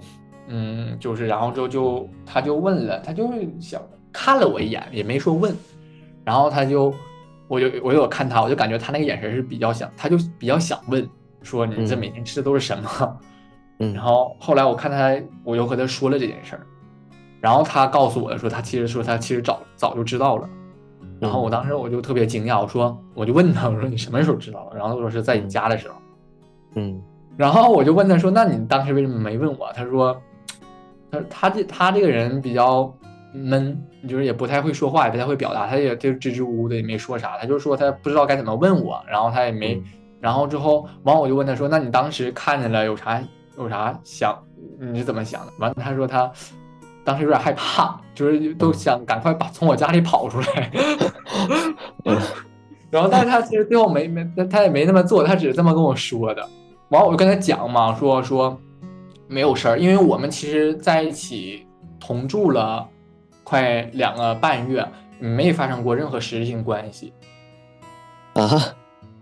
[0.47, 3.81] 嗯，就是然后之后就他就问了，他就想。
[4.13, 5.55] 看了我一眼，也没说问，
[6.23, 6.91] 然后他就，
[7.47, 11.07] 我就我有看他，我就感觉他那个眼神是比较想，他就比较想问，
[11.43, 13.19] 说你这每天吃的都是什么？
[13.79, 16.65] 嗯，然后后来我看他，我又和他说了这件事儿，
[17.39, 20.49] 然后他告诉我的说，他其实说他其实早早就知道了，
[21.19, 24.77] 然后我当时我就特别惊讶，我说我就问他，我说你什么时候知道的？
[24.77, 25.95] 然后他说是在你家的时候，
[26.75, 27.01] 嗯，
[27.35, 29.71] 然后我就问他说，那你当时为什么没问我？
[29.73, 30.21] 他说，
[31.11, 32.93] 他他这他这个人比较。
[33.33, 33.77] 闷，
[34.07, 37.37] 就是也不太会说话，也不太会表达，他也就支支吾吾的，也没说啥。
[37.37, 39.79] 他就说他不知道该怎么问我，然后他也没，
[40.19, 43.21] 然后之后完我就问他说：“那你当时看见了有啥
[43.57, 44.35] 有啥想？
[44.79, 46.31] 你是怎么想的？”完他说他
[47.07, 50.69] 当时有点害怕，就是都想赶快把从我家里跑出来。
[52.91, 56.45] 然后但是他其实最后没没他也没那么做，他只是这么跟我说的。
[56.89, 58.59] 完我就跟他讲嘛，说说
[59.25, 61.65] 没有事儿，因为我们其实在一起
[61.97, 62.85] 同住了
[63.45, 64.85] 快两个半月，
[65.17, 67.13] 没发生过任何实质性关系。
[68.33, 68.49] 啊，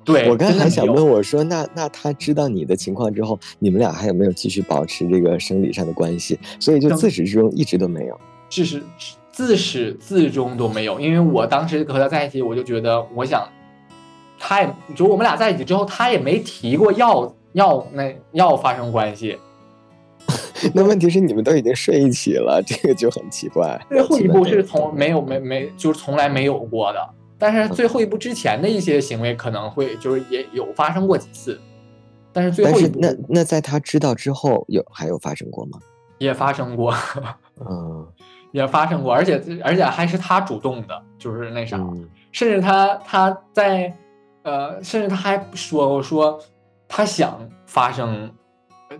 [0.05, 6.39] 对，我刚才还想问我说，那那他知道你的情况之后，你们俩还有没有继续保持这个生理上的关系？
[6.59, 8.19] 所以就自始至终一直都没有。
[8.49, 8.83] 自始
[9.31, 13.49] 自始至终都没有，因为我当时和他在一起，我就觉得我想，
[14.37, 19.37] 他也就我们俩在一起之后，他也没提过要要那要发生关系。
[20.73, 23.79] 那问题是你们都已经睡一起了，这个就很奇怪。
[23.89, 31.59] 最后一步是从没有没没就是从来没有过的，但是最后一步之前的一些行为可能会就是也有发生过几次，
[32.31, 35.79] 但是最后一步那那在他知道之后有还有发生过吗？
[36.17, 36.93] 也发生过，
[37.69, 38.07] 嗯
[38.53, 41.77] 也发生过，而且而且还是他主动的，就是那啥。
[41.77, 43.93] 嗯甚至他他在
[44.43, 46.37] 呃，甚至他还说过说
[46.85, 48.29] 他想发生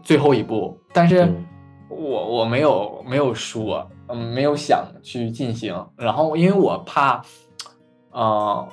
[0.02, 1.46] 最后一步，但是嗯
[1.90, 5.76] 我我没有没有说，嗯，没有想去进行。
[5.98, 7.22] 然后因为我怕，
[8.16, 8.68] 呃，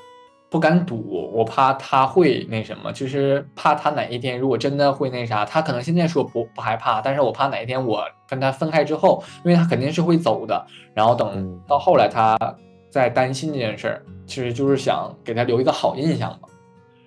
[0.48, 12.38] 不敢赌，我怕他会那什么，就是怕他哪一天如果真的会那啥，他可能现在说不不害怕，但是我怕哪一天我跟他分开之后，因为他肯定是会走的，然后等嗯到后来他
[12.88, 16.48] 在担心这件事儿，其实就是想给他留一个好印象嘛。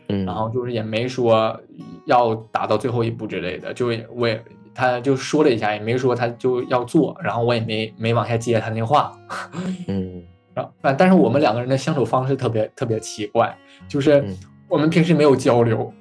[0.10, 1.58] 嗯，然后就是也没说
[2.06, 4.44] 要打到最后一步之类的，就我也
[4.74, 9.18] 他就说了一下，也没说他就要做，然后我也没没往下接他那话。
[9.88, 10.22] 嗯
[10.82, 13.56] 但但是我们两个人的相处方式特别特别奇怪，
[13.88, 14.38] 就是嗯
[14.68, 15.94] 我们平时没有交流，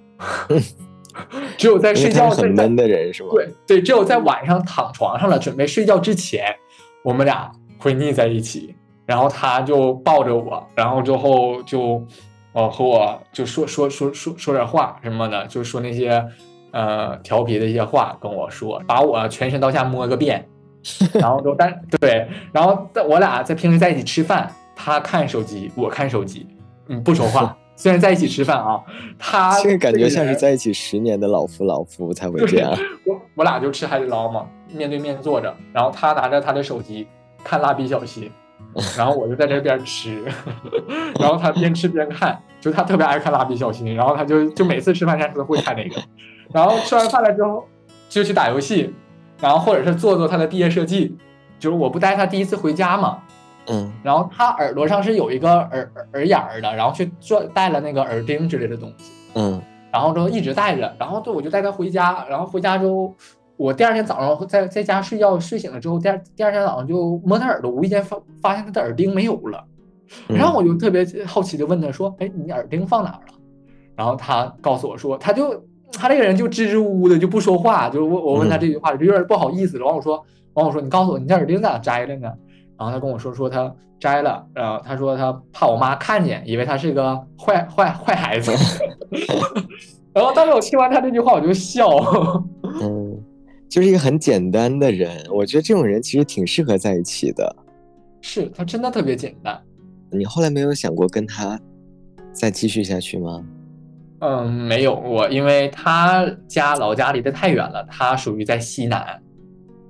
[1.58, 3.30] 只有在睡觉很闷的人是吗？
[3.34, 6.46] 对对，只有在晚上躺床上了，准备睡觉之前，
[7.04, 12.02] 我们俩会腻在一起，然后他就抱着我，然后之后就，
[12.52, 16.24] 呃，和我就说说说说说点话什么的，就说那些
[16.72, 20.48] 呃调皮的一些话跟我说，把我全身上下摸个遍，
[21.14, 26.46] 然后就但对，然后在我俩在平时在一起吃饭，他看手机，我看手机，
[26.88, 27.56] 嗯，不说话。
[27.76, 28.80] 虽然在一起吃饭啊，
[29.18, 32.72] 他 这个感觉像是在一起十年的老夫老夫才会这样。
[33.04, 37.04] 我我俩就吃海底捞嘛，面对面坐着，然后他拿着他的手机
[37.42, 38.30] 看蜡笔小新，
[38.96, 40.22] 然后我就在这边吃，
[41.18, 46.00] 然后他边吃边看，就他特别爱看蜡笔小新，然后他就就每次吃饭前他都会看那个，
[46.52, 47.66] 然后吃完饭了之后
[48.08, 48.94] 就去打游戏，
[49.40, 51.16] 然后或者是做做他的毕业设计，
[51.58, 53.18] 就是我不带他第一次回家嘛，
[53.66, 53.92] 嗯。
[54.02, 59.12] 然后他耳朵上是有一个耳耳耳眼儿的，然后去做戴了那个耳钉之类的东西。
[59.34, 59.60] 嗯。
[59.92, 63.14] 然后就一直戴着，然后就我就带他回家，然后回家之后，
[63.56, 69.64] 我第二天早上在在家睡觉，睡醒了之后，第二第二天早上就摸他耳朵，无意间发发现他的耳钉没有了，
[70.28, 70.36] 嗯。
[70.36, 73.34] 然后我就特别好奇的问他说：“哎，你耳钉放哪儿了？”
[73.96, 75.64] 然后他告诉我说，他就
[75.98, 79.86] 他这个人就支支吾吾的就不说话，就是我我问他这句话就有点不好意思了。
[79.86, 80.22] 完我说
[80.54, 82.28] 完我说你告诉我你这耳钉咋摘了呢？
[82.76, 88.52] 然后他跟我说说他摘了，然后他说他怕我妈看见，以为他是个坏 坏坏孩子。
[90.12, 91.88] 然后当时我听完他这句话我就笑，
[92.80, 93.16] 嗯，
[93.68, 97.56] 就是一个很简单的人，我觉得这种人其实挺适合在一起的。
[98.20, 99.60] 是他真的特别简单。
[100.10, 101.58] 你后来没有想过跟他
[102.32, 103.44] 再继续下去吗？
[104.26, 109.22] 嗯，没有过，因为他家老家离得太远了，他属于在西南，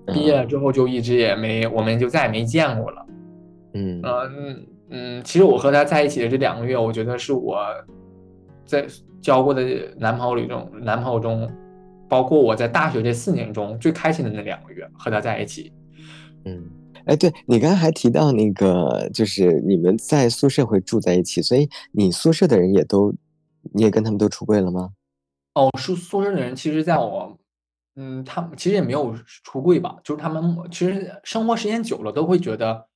[0.06, 3.06] 毕业了之后就一直也没，我们就再也没见过了。
[3.74, 7.58] 嗯嗯嗯，其实我和他在一起的这两个月，我觉得是我
[8.66, 8.84] 在
[9.22, 9.62] 交过的
[9.98, 11.48] 男朋友里中，男朋友中，
[12.08, 15.72] 包括我在大学这四年中最开心的那两个月，和他在一起。
[16.44, 16.60] 嗯，
[17.04, 23.14] 哎，对你刚才还提到那个，就是你们在宿舍会住在一起，所以你宿舍的人也都，
[23.72, 24.92] 你也跟他们都出柜了吗？
[25.54, 27.38] 哦，宿宿舍的人其实在我，
[27.94, 32.88] 嗯，他们其实也没有出柜吧，就是他们其实生活时间久了都会觉得，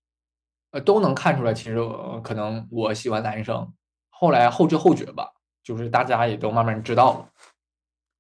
[0.73, 3.73] 呃，都能看出来，其实、呃可能我喜欢男生，
[4.11, 7.29] 后来后知后觉吧，就是大家也都慢慢知道了。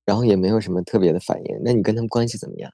[0.05, 2.73] 然后也没有什么特别的反应，那你跟他们关系怎么样？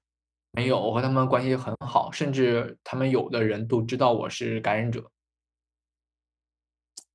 [0.53, 5.11] 没有，我和他们关系很好，甚至他们有的人都知道我是感染者。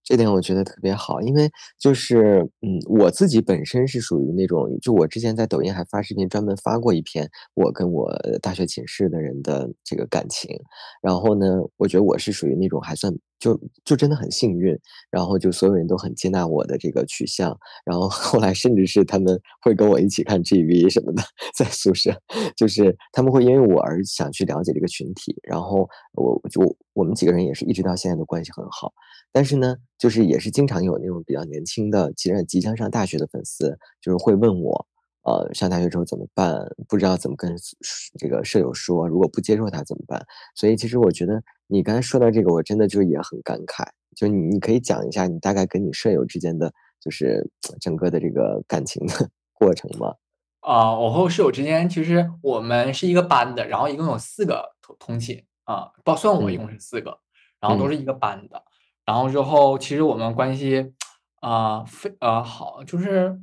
[0.10, 1.48] 这点我觉得特别好，因为
[1.78, 10.50] 就是嗯，我自己本身是属于那种，就我之前在抖音还发视频，专门发过一篇我跟我大学寝室的人的这个感情。
[11.04, 11.46] 然后呢，
[11.78, 14.78] 我觉得我是属于那种还算就就真的很幸运，
[15.10, 21.24] 然后就所有人都很接纳我的这个取向，然后后来甚至是他们会跟我一起看 GV 什么的，
[21.56, 22.12] 在宿舍，
[22.56, 28.92] 就是他们会因为我而想去了解这个群体，然后我就我们几个人也是一直到现在的关系很好，
[29.32, 34.86] 但是呢，就是也是经常有那种比较年轻的，即即将上大学的粉丝，就是会问我。
[35.30, 36.60] 呃，上大学之后怎么办？
[36.88, 37.56] 不知道怎么跟
[38.18, 40.26] 这个舍友说，如果不接受他怎么办？
[40.56, 43.86] 所以其实我觉得你刚才说到这个，我真的就也很感慨。
[44.16, 47.48] 就你，你可以讲一下你大概跟你舍友之间的，就是
[47.80, 50.16] 整个的这个感情的过程吗？
[50.62, 57.20] 啊，我和我室友之间其实我们是一个班的，然后一共有四个同同寝啊，不算我一共是四个，
[57.62, 58.64] 然后都是一个班的。
[59.06, 60.94] 然后之后其实我们关系
[61.42, 63.40] 啊非呃好，就是。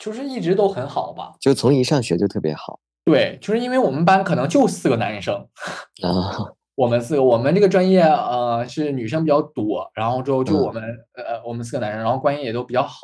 [0.00, 2.80] 就是一直都很好吧，就从一上学就特别好。
[3.04, 5.34] 对，就是因为我们班可能就四个男生。
[6.02, 10.82] 啊， 我们四个，我们这个专业呃是女生比较多，然后之后就我们
[11.14, 12.96] 呃我们四个男生，然后关系也都比较好，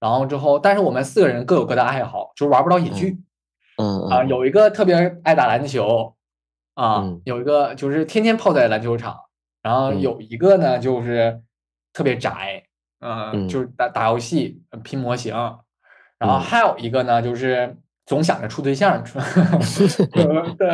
[0.00, 3.18] 然后之后但是我们四个人各有各的爱好，就是玩不到一起去。
[3.76, 6.14] 嗯啊，有一个特别爱打篮球
[6.74, 9.18] 啊，有一个就是天天泡在篮球场，
[9.62, 11.42] 然后有一个呢就是
[11.92, 12.62] 特别宅，
[13.00, 15.34] 嗯，就是打打游戏、拼模型。
[16.18, 19.02] 然后还有一个呢，就是总想着处对象，
[20.58, 20.68] 对。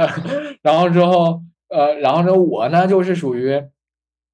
[0.62, 3.62] 然后之后，呃，然后呢，我呢就是属于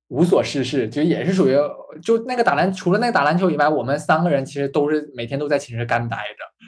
[0.09, 1.57] 无所事事，就也是属于
[2.03, 6.19] 就那个打篮，除了那个打篮球以外，我们三个人其实都是每天都在寝室干待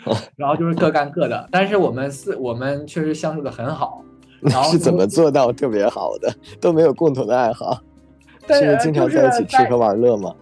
[0.05, 1.49] 着，然后就是各干各的。
[1.51, 4.03] 但是我们四，我们确实相处的很好。
[4.41, 6.32] 然后是怎么做到特别好的？
[6.61, 7.76] 都没有共同的爱好，
[8.49, 10.32] 是经常在一起吃喝玩乐吗？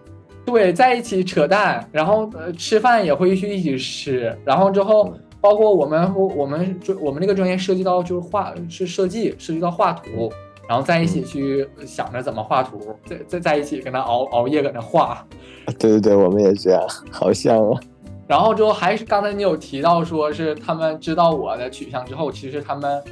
[0.47, 10.31] 对，在一起扯淡，然后呃吃饭也会去一起吃，然后之后包括我们我们专我们这个专业涉及到就是画是设计，涉及到画图，
[10.69, 15.21] 然后在一起去想着怎么画图，在在在一起跟他熬熬夜搁那画。
[15.77, 16.81] 对对对，我们也这样，
[17.11, 17.77] 好像啊。
[18.25, 23.03] 然后之后还是刚才你有提到说是他们知道我的取向之后，其实他们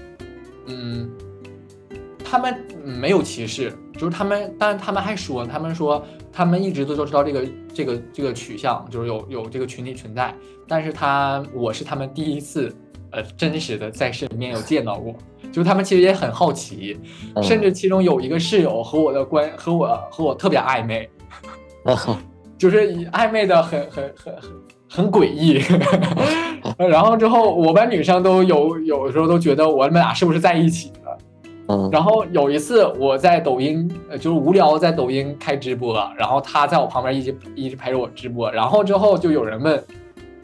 [0.67, 1.11] 嗯。
[2.27, 6.03] 他们没有歧视，就是他们，但是他们还说，他们说
[6.35, 10.35] 他们一直都都知道这个这个这个取向，就是有有这个群体存在，
[10.67, 12.75] 但是他我是他们第一次，
[13.11, 15.15] 呃，真实的在身边有见到过，
[15.49, 16.99] 就是他们其实也很好奇，
[17.41, 21.09] 甚至其中有一个室友和我的关和我和我特别暧昧，
[22.59, 24.51] 就是暧昧的很很很很
[24.89, 25.61] 很诡异，
[26.77, 31.17] 然后之后我班女生都有有的时候都觉得我们俩是不是在一起了。
[31.67, 33.89] 嗯，然后有一次我在抖音，
[34.19, 39.83] 就是无聊在抖音开直播，然后他在我旁边一直一直陪着我直播，然后之后就有人问，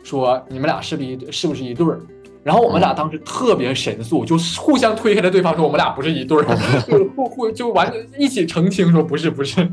[0.03, 1.99] 说你们俩是不是是不是一对儿？
[2.43, 6.43] 然后我们俩当时特别神速，就互相推开了对方，说我们俩不是一对儿，
[6.89, 9.69] 就互互就完全一起澄清说不是不是，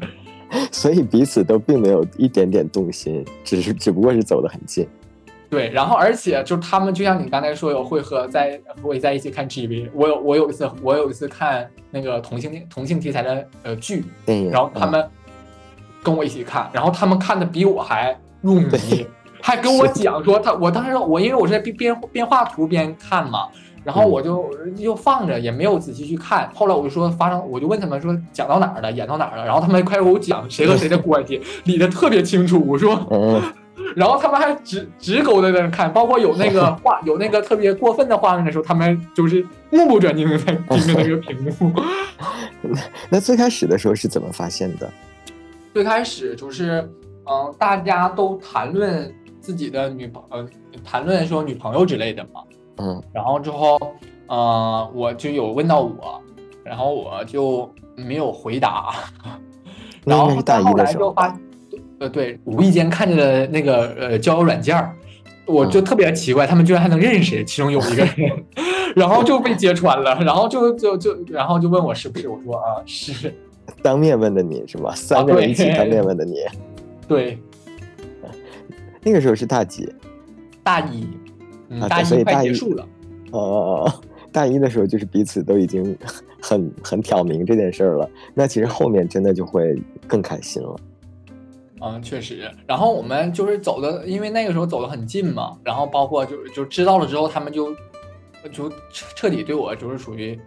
[0.70, 4.86] 所以彼此都并没有一点点动心，只是只不过是走得很近。
[5.50, 9.88] 对，然后而且就是他们，就像你刚才说有会和在和我在一起看 GV，。
[9.94, 14.04] 我有我有一次我有一次看那个同性同性题材的呃剧，
[14.50, 15.02] 然后他们
[16.02, 19.06] 跟我一起看，然后他们看的比我还入迷，
[19.40, 23.48] 还跟我讲说他我当时我因为我是在边边边画图边看嘛，
[23.84, 26.50] 然后我就就放着也没有仔细去看。
[26.54, 32.62] 后来我就说发生，我就问他们说讲到哪儿了，演到哪儿了，然后他们开始给我讲谁和谁的关系，理得特别清楚。
[32.66, 33.08] 我说。
[33.98, 41.72] 然后他们还直直勾的在那看，包括有那个 画，有那个特别过分的画面的时候，他们就是目不转睛的在 盯着那个屏幕。
[43.10, 44.88] 那最开始的时候是怎么发现的？
[45.74, 46.88] 最开始就是，
[47.24, 50.48] 嗯，大家都谈论自己的女朋，呃，
[50.84, 52.40] 谈论说女朋友之类的嘛。
[52.76, 53.02] 嗯。
[53.12, 53.76] 然后之后，
[54.28, 56.22] 呃，我就有问到我，
[56.62, 58.94] 然后我就没有回答。
[60.04, 60.28] 然后
[60.62, 61.36] 后来就发。
[62.00, 64.94] 呃，对，无意间看见了那个呃交友软件儿，
[65.46, 68.44] 我就特别奇怪，他们居然还能认识，其中有一个人，
[68.94, 73.34] 然后就被揭穿了，然后就就就然后就问我是不是，我说啊是，
[73.82, 74.94] 当面问的你是吗？
[74.94, 76.36] 三个人一起当面问的你，
[77.08, 77.38] 对，
[79.02, 79.92] 那个时候是大几？
[80.62, 81.08] 大一，
[81.88, 82.86] 大一快结束了，
[83.32, 83.92] 哦哦哦，
[84.30, 85.96] 大一的时候就是彼此都已经
[86.40, 89.76] 很很挑明这件事儿了，那其实后面真的就会
[90.06, 90.76] 更开心了。
[91.80, 92.50] 嗯，确实。
[92.66, 95.56] 然后我们就是走的，因为那个时候走的很近嘛。
[95.64, 97.72] 然后包括就就知道了之后，他们就
[98.52, 100.38] 就彻彻底对我就是属于，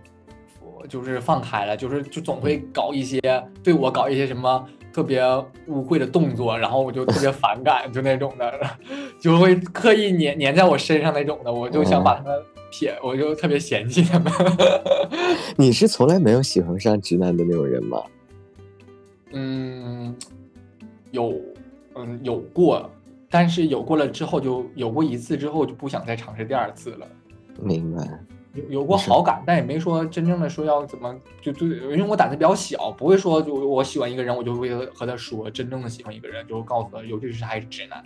[0.90, 3.22] 就是放开了，就是就总会搞一些
[3.64, 5.24] 对我搞一些什么特别
[5.68, 8.54] 污秽的动作，然后我就特别反感，就那种的，
[9.20, 12.34] 就会刻意粘粘在我身上那种的，我就想把他们
[12.72, 14.32] 撇，我就特别嫌弃他们。
[15.56, 18.02] 你是从来没有喜欢上直男的那种人吗？
[19.34, 20.14] 嗯，
[21.12, 21.34] 有，
[21.96, 22.90] 嗯，有过，
[23.30, 27.08] 但是有过了之后，就有过一次之后就不想再尝试第二次了。
[27.62, 28.02] 明白。
[28.54, 38.04] 有有过好感，但也没说真正的说要怎么就就，因为我胆子比较小，不会说就我喜欢一个人，我就会和他说真正的喜欢一个人，就告诉他，尤其是还是直男。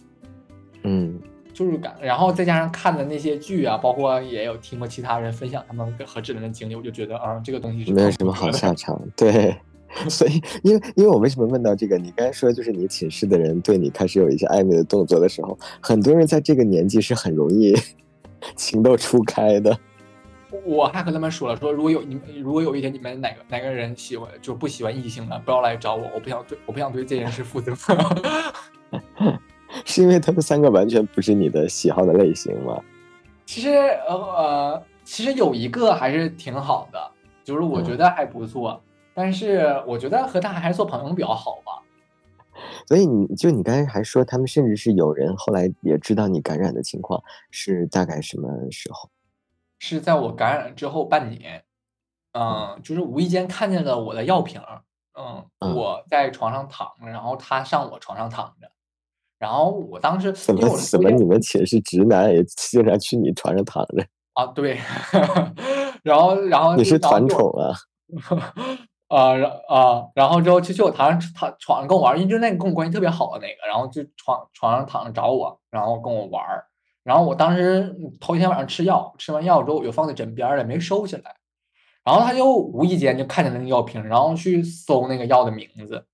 [0.84, 1.20] 嗯。
[1.54, 9.02] 就是感，然后再加上看的那些剧啊，包括也有听过其他人分享他们和直男的经历，我就觉得啊，这个东西是没有什么好下场。
[9.16, 9.56] 对，
[10.10, 11.98] 所以因为因为我为什么问到这个？
[11.98, 17.74] 你刚才说就是你寝室的人对你开始有一些暧昧的动作的时候，很多人在这个年纪是很容易
[18.56, 19.78] 情窦初开的。
[20.64, 27.74] 我还和他们说了，说如果有你们，如果有一天你们哪个哪个人喜欢，就不喜欢异性了，不要来找我，我不想对我不想对这件事负责。
[29.84, 32.80] 是因为他们三个完全不是你的喜好的类型吗？
[33.46, 33.70] 其实
[34.08, 37.12] 呃呃，其实有一个还是挺好的，
[37.44, 38.82] 就是我觉得还不错，
[39.16, 41.82] 但是我觉得和他还是做朋友比较好吧。
[42.88, 49.10] 所以你就你刚才还说他们甚至是有人后来也知道你感染的情况，是大概什么时候？
[49.80, 51.64] 是在我感染之后半年，
[52.34, 54.62] 嗯，就是无意间看见了我的药瓶，
[55.18, 58.70] 嗯，我在床上躺着，然后他上我床上躺着。
[59.38, 64.46] 然后我当时怎么怎么你们寝室直男也经常去你床上躺着啊？
[64.48, 64.80] 对，
[66.04, 67.76] 然后然后你是团宠啊？
[69.08, 76.44] 啊，然啊，然后之后就去我床上躺床上跟我玩，因为就那个跟我关系特别好的那个，然后就床床上躺着找我，然后跟我玩。
[77.04, 81.36] 然后我当时头一天晚上吃药，吃完药之后我就放在枕边了，没收起来。
[82.04, 86.06] 然后他就无意间就看见那个药瓶，然后去搜那个药的名字。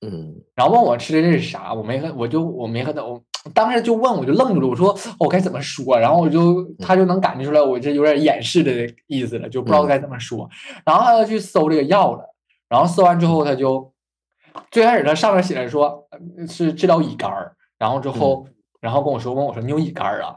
[0.00, 3.20] 嗯，然后问我吃的这是啥，我没和我就我没和他，我
[3.52, 10.48] 当时就问我就愣住了，我说我该怎么说，然后我就他就能感觉出来我这有点掩饰的意思了，就不知道该怎么说，
[10.86, 12.34] 然后他就去搜这个药了，
[12.68, 13.92] 然后搜完之后他就
[14.70, 16.08] 最开始他上面写着说
[16.48, 18.46] 是治疗乙肝儿，然后之后
[18.80, 20.36] 然后跟我说问我说你有乙肝儿啊，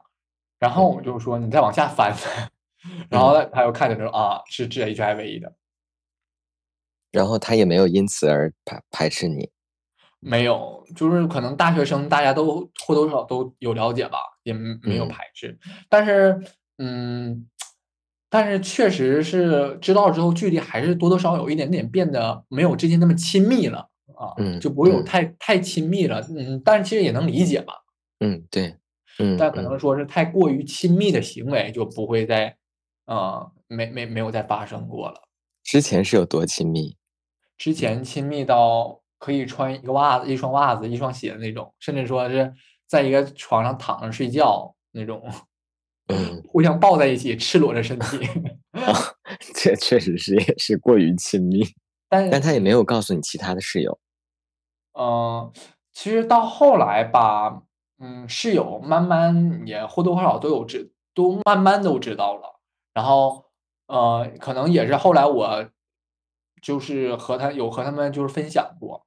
[0.59, 2.49] 然后我就说你再往下翻翻，
[3.09, 5.53] 然后他又看见说啊是治 HIV 的。
[7.11, 9.51] 然后他也没有因此而排排斥你，
[10.21, 15.59] 没有，就是可能大学生大家都或多或少都有了解吧，也没有排斥。
[15.89, 16.41] 但是，
[16.77, 17.49] 嗯，
[18.31, 26.25] 但是确实是知道之后，距离还是多多少少有一点点变得没有之前那么亲密了啊，就不会有太太亲密了。
[26.29, 27.73] 嗯，但是其实也能理解吧。
[28.21, 28.73] 嗯，对，
[29.19, 32.55] 嗯，但可能说是太过于亲密的行为就不会再，
[33.05, 35.21] 呃，没没没有再发生过了。
[35.63, 36.95] 之前是有多亲密？
[37.57, 42.53] 之前亲密到可以穿一个袜子、一双袜子、一双鞋的那种，甚至说是
[42.87, 45.33] 在一个床上躺着睡觉那种，嗯，
[46.47, 48.19] 互相抱在一起，赤裸着身体。
[49.55, 51.63] 这确实是也是过于亲密，
[52.09, 53.99] 但但他也没有告诉你其他的室友。
[54.99, 55.51] 嗯，
[55.93, 57.63] 其实到后来吧，
[57.99, 62.59] 嗯，室友慢慢也或多或少都有知，都慢慢都知道了。
[62.93, 63.45] 然后，
[63.87, 65.69] 呃，可能也是后来我。
[66.61, 69.03] 就是和他有和他们就是分享过，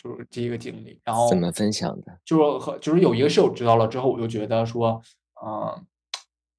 [0.00, 2.20] 就是这个经历，然后怎么分享的？
[2.24, 5.02] 就是和就是有一个室友知道了之后，我就觉得说，
[5.44, 5.84] 嗯，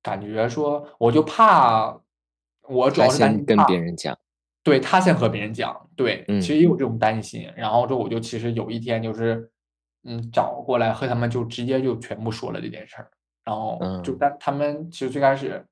[0.06, 2.00] 感觉说我就怕
[2.68, 4.16] 我主要是先跟别人讲，
[4.64, 7.52] 对他先和别人讲，对，其实也有这种担心。
[7.56, 9.50] 然后之后我就其实有一天就是
[10.04, 13.10] 嗯找过来和他们就直接就全部说了这件事儿，
[13.44, 15.66] 然后就但他们其实最开始。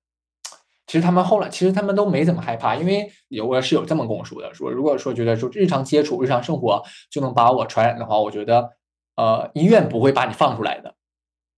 [0.85, 8.69] 其实他们后来，其实他们都没怎么害怕，因为有个室友这么跟我说的：说如果说觉得说日常接触、日常生活就能把我传染的话，我觉得，
[9.15, 10.93] 呃，医院不会把你放出来的。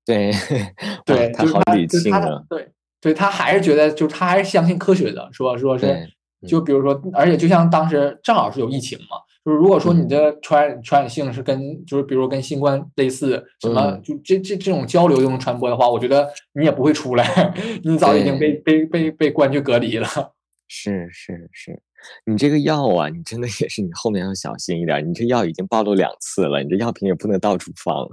[0.06, 0.32] 对，
[1.06, 2.44] 对，他好理性啊。
[2.50, 2.68] 对，
[3.02, 6.08] 对他还是觉得，就是他还是相信科学的，说说是，
[6.48, 9.18] 就比如说，而且就像当时正好是有疫情嘛。
[9.44, 17.54] 就是如果说你的传染传染性是跟就是比如跟新冠类似，什么就这这这种交流就能传播的话，我觉得你也不会出来，
[17.86, 20.08] 你早已经被被被被关去隔离了。
[20.68, 21.80] 是是是，
[22.26, 28.08] 你这个药啊，你真的也是你后面要小心一点，你这药已经暴露两次了，你这药品也不能到处放。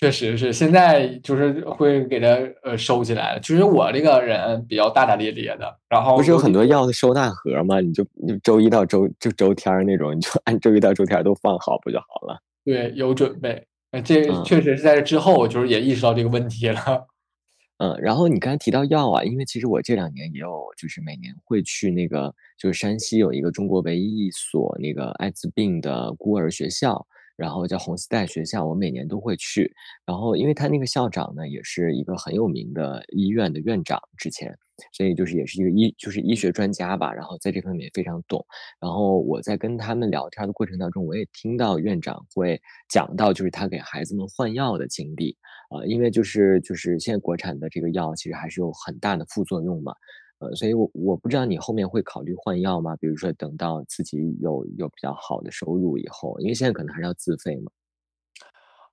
[0.00, 2.28] 确实是，现在就是会给他
[2.62, 3.40] 呃收起来了。
[3.40, 7.80] 其实我这个人比较大大咧咧的，然后不是有很多药的收纳盒吗？
[7.80, 12.40] 你就就周一到周就周天那种，你就按周一到周天都放好不就好了？
[12.64, 13.66] 对，有准备。
[14.04, 17.08] 这确实是在这之后，就是也意识到这个问题了。
[17.82, 27.04] 嗯，然后你刚才提到药啊，因为其实我这两年也有，就是每年会去那个，就是山西有一个中国唯一一所那个艾滋病的孤儿学校。
[27.38, 29.72] 然后叫红丝带学校，我每年都会去。
[30.04, 34.54] 然后，因为他那个校长呢，也是一个很有名的医院的院长之前。
[34.92, 38.44] 所以就是也是一个医就是医学专家吧，然后在这方面也非常懂。
[38.80, 45.36] 然后我在跟他们聊天的过程当中，我也听到院长会讲到，就是他给孩子们换药的经历
[45.70, 49.92] 啊，因为就是就是现在国产的这个药其实还是有很大的副作用嘛。
[50.40, 52.94] 呃，所以我我不知道你后面会考虑换药吗？
[52.96, 57.72] 比如说等到自己有有比较好的收入以后，因为现在可能还是要自费嘛。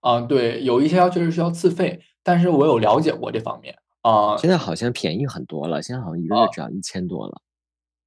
[0.01, 4.35] 嗯，对，有一些药确实需要自费，但是我有了解过这方面啊。
[4.37, 7.41] 现在好像便宜很多了，现在好像一个月只要一千多了。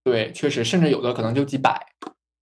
[0.03, 1.87] 对，确实，甚至有的可能就几百。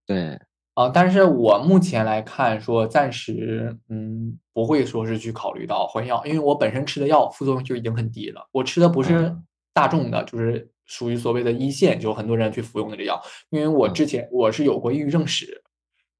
[0.06, 0.38] 对。
[0.74, 9.34] 啊，但是我目前来看，说暂时嗯不会说是去考虑到换药，因为我本身吃的药副作用就已经很低了，我吃的不是
[9.74, 10.70] 大众的，就是。
[10.86, 13.20] 属于所谓的一线，就很多人去服用的这药，
[13.50, 15.62] 因为我之前我是有过抑郁症史，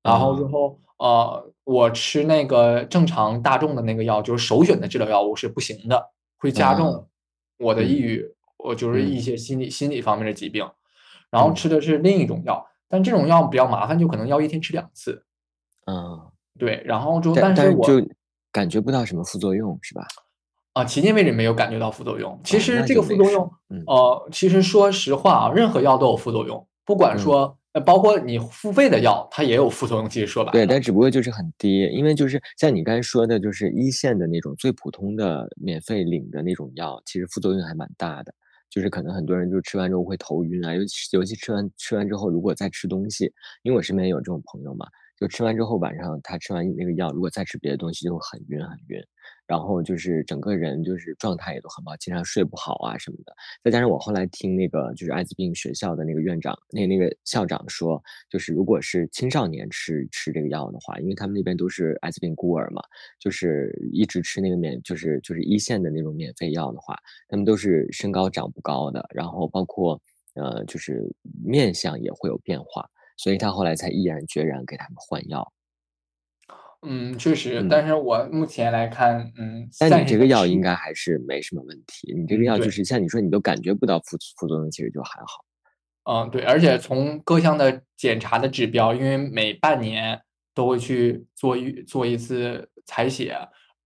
[0.03, 7.09] 然后之后呃，我吃那个正常大众的那个药，就是首选的治疗药物是不行的，会加重
[7.59, 8.25] 我的抑郁，
[8.59, 10.69] 我就是一些心理心理方面的疾病，
[11.31, 15.25] 然后吃的是另一种药，但这种药比较麻烦，就可能要一天吃两次，
[15.87, 18.09] 嗯，对，然后之后但是我就
[18.51, 20.07] 感觉不到什么副作用，是吧？
[20.77, 22.39] 啊，迄今为止没有感觉到副作用。
[22.45, 23.51] 其实这个副作用，
[23.87, 30.07] 呃，其实说实话啊，任何药都有副作用，不管说，呃，包括你付费的药，它也有副作用。
[30.07, 38.35] 其实说白了，对，但只不过就是很低，因为就是像你刚才说的，就是一线的那种最普通的免费领的那种药，其实副作用还蛮大的。
[38.69, 44.85] 就是可能很多人就吃完之后会头晕啊，尤其尤其吃完吃完之后，如果再吃东西，因为我身边有这种朋友嘛，
[45.19, 49.01] 就吃完之后晚上他吃完那个药，如果再吃别的东西，就会很晕很晕。
[49.47, 53.35] 然后就是整个人就是状态也都很不好，经常睡不好啊什么的。
[53.63, 62.83] 再加上我后来听那个就是艾滋病学校的那个院长，那那个校长说，就是如果是青少年吃吃这个药的话，因为他们那边都是艾滋病孤儿嘛，
[63.21, 70.01] 就是一直吃那个免就是就是一线的那种免费药的话，他们都是身高长不高的，然后包括
[70.35, 71.03] 呃就是
[71.45, 75.53] 面相也会有变化，所以他后来才毅然决然给他们换药。
[76.89, 82.15] 嗯，确实，但是我目前来看，嗯，但你这个药应该还是没什么问题。
[82.17, 85.45] 你这个药就是像你说，你都感觉不到副副作用，其实就还好。
[86.09, 90.23] 嗯，对，而且从各项的检查的指标，因为每半年
[90.55, 93.37] 都会去做一做一次采血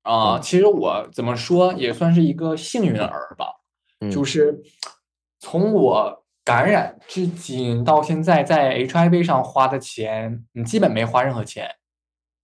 [0.02, 0.38] 啊。
[0.38, 3.46] 其实我怎么说也算是一个幸运儿吧，
[4.12, 4.60] 就是
[5.38, 11.66] 从我感染至今到现在，在 HIV 上花的钱，你基本没花任何钱。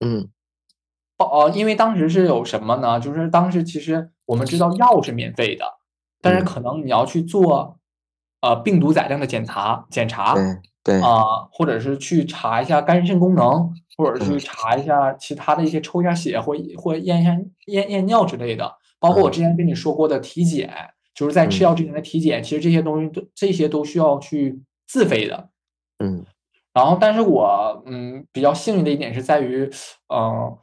[0.03, 0.27] 嗯。
[1.25, 2.99] 哦，因为当时是有什么呢？
[2.99, 5.65] 就是当时其实我们知道药是免费的，
[6.21, 7.79] 但是可能你要去做
[8.41, 10.35] 呃病毒载量的检查检查，
[10.83, 18.75] 对啊，或者是去查一下肝肾功能，或者是去查一下其他的一些抽一下血或或验一下验验尿之类的。
[18.99, 20.71] 包括我之前跟你说过的体检，
[21.15, 25.49] 就是在吃药之前的体检，其实这些东西都这些都需要去自费的。
[25.97, 26.23] 嗯，
[26.73, 29.67] 然后但是我嗯比较幸运的一点是在于
[30.13, 30.55] 嗯。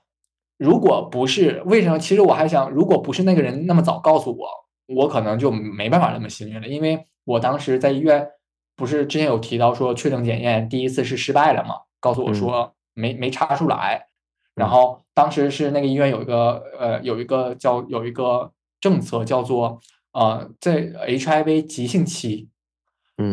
[0.65, 1.99] 如果不是为什么？
[1.99, 4.49] 其实我还想，如果不是那个人那么早告诉我，
[4.87, 6.67] 我可能就没办法那么幸运了。
[6.67, 8.27] 因为我当时在医院，
[8.75, 11.75] 不是之前有提到说确诊检验第一次是失败了嘛？
[12.01, 14.07] 告诉我说没没查出来。
[14.55, 18.51] 然后当时是那个医院有一个呃有一个叫有一个
[18.81, 19.79] 政策叫做
[20.13, 22.49] 呃在 HIV 急性期，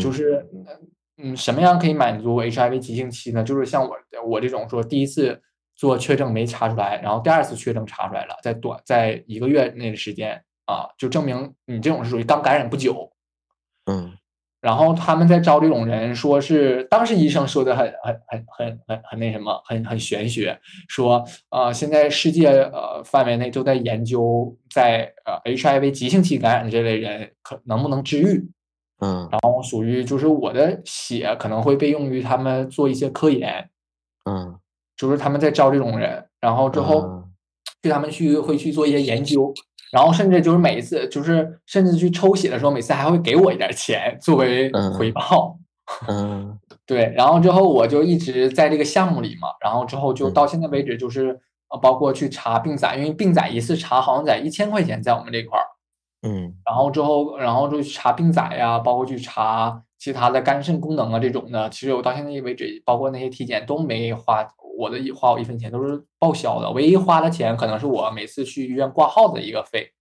[0.02, 0.50] 就是
[1.18, 3.42] 嗯什么样可以满足 HIV 急性期呢？
[3.42, 3.96] 就是像我
[4.28, 5.42] 我这种说第一次。
[5.82, 13.12] 做确诊没查出来，然后第二次确诊查出来了，在短在一个月内的时间啊，就证明你这种是属于刚感染不久，
[13.88, 14.16] 嗯，
[14.62, 28.52] 然后他们在招这种人，说是当时医生说的很很很很很很那什么，很很玄学，说啊，现在世界呃范围内都在研究，在呃 HIV 急性期感染的这类人可能不能治愈，
[29.00, 33.68] 嗯，然后属于就是我的血可能会被用于他们做一些科研，
[34.30, 34.60] 嗯。
[35.02, 37.24] 就是他们在招这种人，然后之后，
[37.82, 39.52] 去他们去会去做一些研究，
[39.92, 45.58] 然后甚至就是每一次，就是甚至去抽血的时候，每次还会给我一点钱作为回报。
[46.08, 51.40] 嗯， 对，然后之后我就一直在这个项目里嘛，然后之后就到现在为止，就是
[51.70, 55.66] 呃，包括去查病载，因为病载一次查好像在一千块钱，在我们这块儿。
[56.22, 64.48] 嗯，然后之后，然后就去查病载呀，包括去查其他的肝肾功能啊这种的，其实我到现在为止，包括那些体检都没花。
[64.78, 69.92] 我的花我一分钱都是报销的，唯一花的钱可能是我每次去医院挂号的一个费，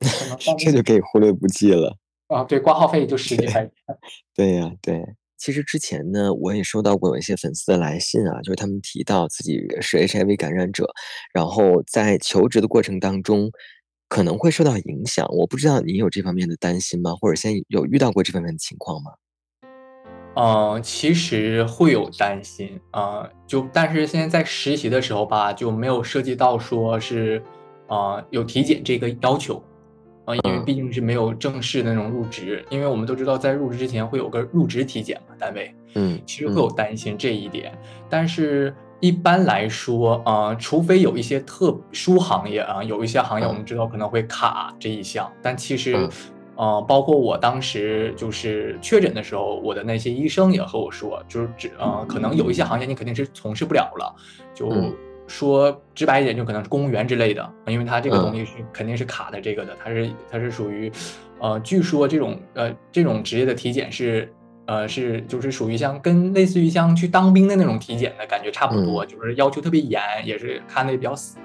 [0.58, 1.96] 这就可以忽略不计了
[2.28, 2.44] 啊。
[2.44, 3.72] 对，挂号费就十几块钱。
[4.34, 5.02] 对呀，对。
[5.36, 10.92] 其实之前呢，我也收到过有一些粉丝的来信啊，就是他们提到自己是 HIV 感染者，
[11.32, 13.48] 然后在求职的过程当中，
[14.08, 15.24] 可能会受到影响。
[15.30, 17.14] 我不知道你有这方面的担心吗？
[17.14, 19.12] 或者现在有遇到过这方面的情况吗？
[20.40, 27.42] 嗯，其实会有担心啊，就但是现在在实习的时候吧，就没有涉及到说是，
[27.88, 29.60] 啊，有体检这个要求，
[30.26, 37.76] 啊，因为毕竟是没有正式的那种入职，因为我们都知道在入职之前会有个入职体检嘛，单位，嗯，其实会有担心这一点，
[38.08, 46.08] 但是一般来说，啊，除非有一些特殊行业啊，有一些行业我们知道可能会卡这一项，但其实。
[46.58, 54.12] 呃，包括我当时就是确诊的时候，我的那些医生也和我说，就是只呃，可能有一些行业你肯定是从事不了了，
[54.52, 54.68] 就
[55.28, 60.90] 说直白一点，就可能是公务员之类的，因为他这个东西是肯定是卡在这个的，它是它是属于，
[61.38, 64.28] 呃，据说这种呃这种职业的体检是
[64.66, 71.38] 呃是就是属于像跟类似于像去当兵的那种体检的感觉差不多，就是要求特别严，也是看的也比较死，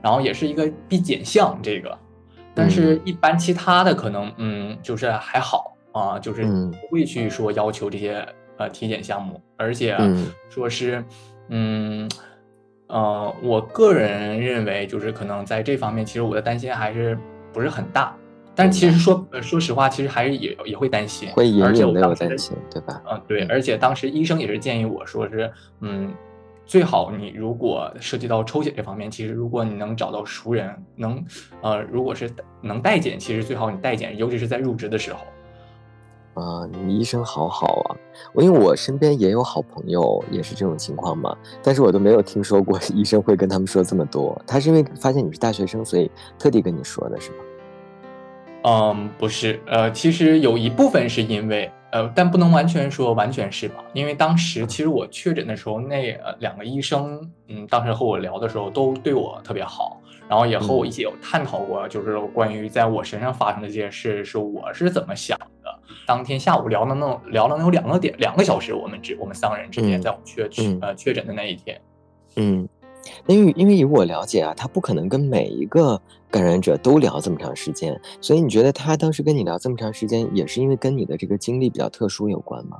[0.00, 1.98] 然后也是一个必检项这个。
[2.56, 8.26] 但是，一般其他的可能，嗯，就是还好啊，就是不会去说要求这些
[8.56, 9.94] 呃体检项目，而且
[10.48, 11.04] 说是，
[11.50, 12.10] 嗯，
[12.86, 17.18] 呃，我个人认为，就是可能在这方面，其实我的担心还是
[17.52, 18.16] 不是很大。
[18.54, 23.02] 但其实说说实话，其实还是也也会担心，会而且我有担心，对吧？
[23.10, 26.10] 嗯，对，而且当时医生也是建议我说是，嗯。
[26.66, 31.24] 最好你如果涉及到抽血这方面，其实如果你能找到熟人，能，
[31.62, 32.28] 呃，如果是
[32.60, 35.20] 能代检，其实最好你代检，尤其是在入职的时候。
[36.34, 37.96] 啊，你医生好好啊！
[38.34, 44.36] 我因为我身边也有好朋友也是这种情况嘛，但是我都没有听说过医生会跟他们说这么多。
[44.46, 47.36] 他是因为发现你是大学生，所以特地跟你说的是吗？
[48.64, 51.70] 嗯，不是，呃，其实有一部分是因为。
[51.92, 65.78] 呃，但不能完全说完全是吧，因为当时其实我确诊的时候，那两个医生，嗯，当时和我聊的时候都对我特别好，然后也和我一起有探讨过，就是关于在我身上发生的这件事是我是怎么想的。
[66.06, 71.80] 当天下午聊了能聊了能有两个点两个小时，我们只我们三个人之间在我确确呃确诊的那一天，
[72.36, 72.68] 嗯。
[73.26, 76.00] 因为因为以我了解啊，他不可能跟每一个
[76.30, 82.78] 感染者都聊这么长时间，所以你觉得他当时跟你聊这么长时间，也是因为跟你的这个经历比较特殊有关吗？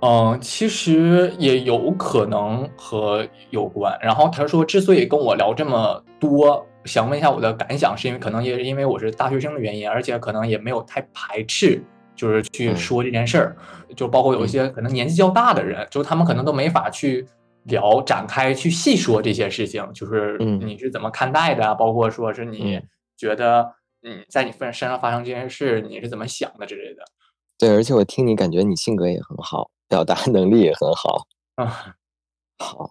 [0.00, 3.96] 嗯，其实也有可能和有关。
[4.02, 11.80] 然后他说，之所以跟我聊这么多，想问一下我的感想，是因为可能也是因为我是大学生的原因，而且可能也没有太排斥，
[12.16, 13.56] 就是去说这件事儿，
[13.94, 17.24] 就包括有一些可能年纪较大的人，就他们可能都没法去。
[17.64, 21.74] 聊展开去细说这些事情，就是你是怎么看待的啊？
[21.74, 22.80] 包括说是你
[23.16, 27.02] 觉得，嗯，在你身上发生这件事，你是怎么想的之类的。
[27.58, 31.26] 对，而且我听你感觉你性格也很好，表达 能力也很好。
[31.56, 31.94] 啊，
[32.58, 32.90] 好。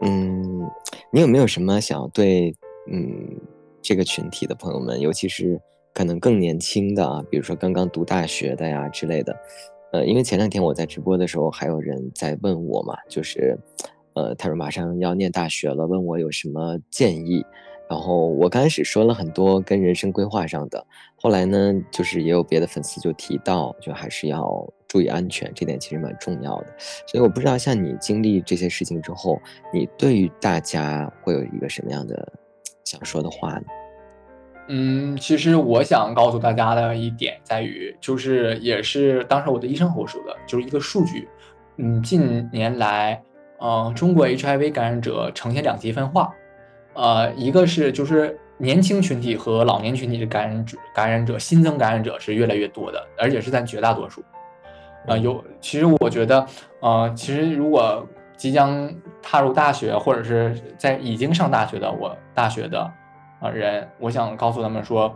[0.00, 0.68] 嗯，
[1.10, 2.54] 你有没有什么想要对
[2.90, 3.40] 嗯
[3.80, 5.58] 这个群体的朋友们，尤其是
[5.94, 9.34] 可能更年轻的啊，比如说刚刚读大学的呀之类的？
[9.94, 13.56] 呃，因为前两天我在直播的时候，还有人在问我嘛，就是，
[14.14, 17.46] 呃，他说马上要念大学了，问我有什么建议。
[17.88, 20.84] 然后我刚开始说了很多跟人生规划上的，
[21.14, 26.66] 后来呢，就是也有别的粉丝就提到，就还是要注意安全，这点其实蛮重要的。
[27.06, 29.40] 所以我不知道，像你经历这些事情之后，
[29.72, 32.32] 你对于大家会有一个什么样的
[32.84, 33.64] 想说的话呢？
[34.66, 41.28] 嗯，其实我想告诉大家的一点在于，就是也是当时我的医生和我说的，就是一个数据。
[41.76, 43.22] 嗯，近年来，
[43.58, 46.32] 呃，中国 HIV 感染者呈现两极分化，
[46.94, 54.24] 呃，一个是就是年轻群体和老年群体的感染者，感染者新增感染者是越来越多的，而且是占绝大多数。
[55.06, 56.46] 啊，有，其实我觉得，
[56.80, 58.90] 呃，其实如果即将
[59.20, 62.90] 踏入大学或者是在已经上大学的我大学的。
[63.44, 65.14] 啊，人，我想告诉他们说，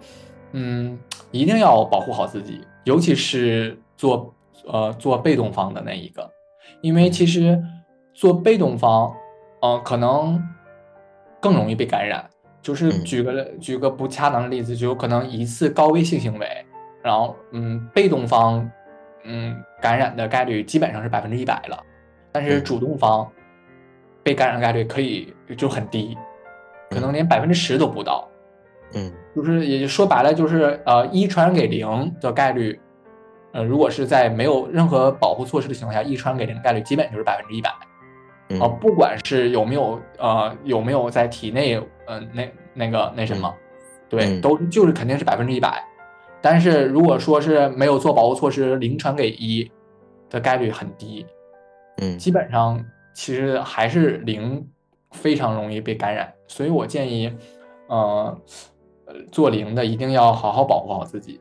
[0.52, 0.98] 嗯，
[1.30, 4.34] 一定要保护好自己，尤其是做
[4.66, 6.30] 呃做被动方的那一个，
[6.82, 7.58] 因为其实
[8.12, 9.10] 做被动方，
[9.62, 10.38] 嗯，可能
[11.40, 12.28] 更容易被感染。
[12.60, 16.46] 就是举个举个不恰当的例子，就有可能一次高危性行为，
[17.02, 18.70] 然后嗯，被动方
[19.24, 21.82] 嗯感染的概率基本上是百分之一百了，
[22.30, 23.26] 但是主动方
[24.22, 26.14] 被感染概率可以就很低。
[26.90, 28.26] 可能连百分之十都不到，
[28.94, 32.80] 嗯，就是也就说白了，就是呃，一传染给零的概率，
[33.52, 37.70] 呃，如果是在没有任何保护措施的情况下，一传染给零的概率基本就是百分之一百，
[38.58, 41.76] 啊，不管是有没有呃有没有在体内，
[42.06, 43.54] 呃，那那个那什么，
[44.08, 45.84] 对，都就是肯定是百分之一百。
[46.40, 49.70] 但是如果说是没有做保护措施，零传给一
[50.30, 51.26] 的概率很低，
[52.00, 52.82] 嗯，基本上
[53.12, 54.66] 其实还是零。
[55.12, 57.32] 非常容易被感染，所以我建议，
[57.88, 58.38] 呃，
[59.32, 61.40] 做零的一定要好好保护好自己。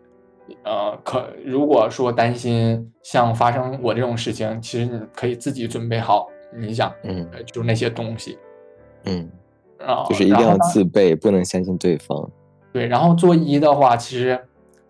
[0.63, 8.37] 呃，可如果说担心像发生我这种事情，其实你可以自己准备好，你想，嗯，就是那些东西，
[9.03, 9.29] 嗯，
[9.79, 12.29] 啊，就是一定要自备，不能相信对方。
[12.71, 14.39] 对，然后做一的话，其实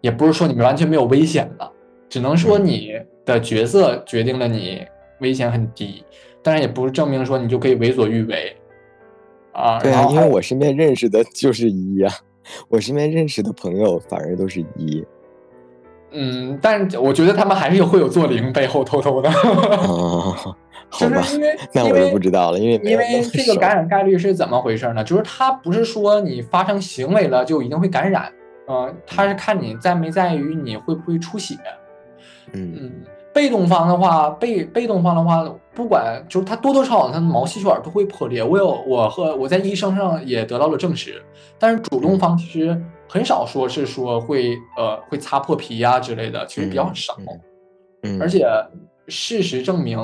[0.02, 1.72] 也不是说你们完全没有危险的，
[2.08, 2.94] 只能说你
[3.26, 4.86] 的角色决定了你
[5.22, 6.04] 危险很低，
[6.44, 8.56] 但是也不是证明说你就可以为所欲为。
[9.58, 12.12] 啊，对啊，因为我身边认识的就是一呀，
[12.70, 15.04] 我身边认识的朋友反而都是一。
[16.12, 19.30] 嗯，但我觉得他们还是有会有做零背后偷偷的。
[19.30, 20.34] 哦，
[20.90, 25.04] 好吧，因为那我就不知道了，因为因为这个感染概率是怎么回事呢？
[25.04, 28.32] 就是它不是说你发生行为了就一定会感染，
[28.68, 31.56] 嗯，它是看你在没在于你会不会出血。
[32.54, 32.92] 嗯。
[33.38, 38.44] 被动方的话，被被动方的话，不管就是他多多少少，他的毛细血管都会破裂。
[38.44, 41.24] 我有我和我在医生上也得到了证实。
[41.60, 47.16] 但是主动方其实很少说是说会呃会擦破皮呀之类的，其实比较少。
[48.02, 48.44] 嗯，而且
[49.08, 50.00] 事实证明，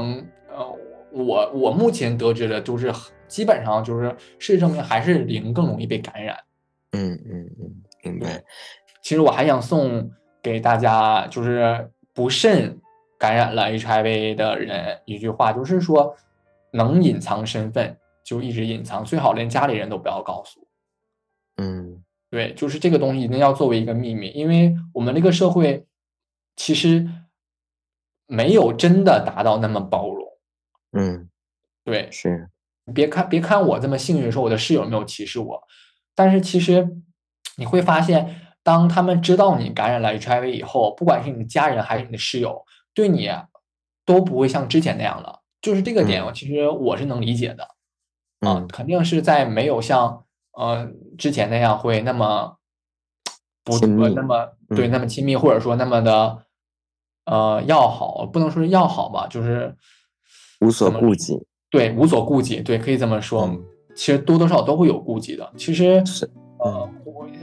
[0.55, 0.63] 呃，
[1.11, 2.93] 我我目前得知的就是
[3.27, 6.37] 基本上就是事实证明还是零更容易被感染。
[6.91, 7.71] 嗯嗯嗯，
[8.03, 8.43] 明白。
[9.01, 10.07] 其实我还想送
[10.43, 12.79] 给大家，就是不慎。
[13.23, 16.13] 感染了 HIV 的人，一句话就是说，
[16.73, 20.67] 能隐藏身份就一直隐藏，最好连家里人都不要告诉。
[21.55, 25.87] 嗯，对，就是这个东西一定要作为一个秘密，因为我们这个社会
[26.57, 27.07] 其实
[28.27, 30.27] 没有真的达到那么包容。
[30.91, 31.29] 嗯，
[31.85, 32.49] 对，是。
[32.93, 35.63] 别看别看我这么幸运，说我的室友没有歧视我，
[36.13, 36.89] 但是其实
[37.55, 42.65] 你会发现，当他们知道你感染了 HIV 以后，不管是你的家人还是你的室友。
[42.93, 43.29] 对你
[44.05, 47.67] 都不会像之前那样了，就是这个点，其实我是能理解的，
[48.41, 52.57] 嗯，肯定是在没有像呃之前那样会那么
[53.63, 56.43] 不那么对那么亲密，或者说那么的
[57.25, 59.75] 呃要好，不能说是要好吧，就是
[60.61, 63.49] 无所顾忌，对，无所顾忌，对，可以这么说，
[63.95, 66.29] 其实多多少都会有顾忌的，其实是。
[66.59, 66.89] 呃，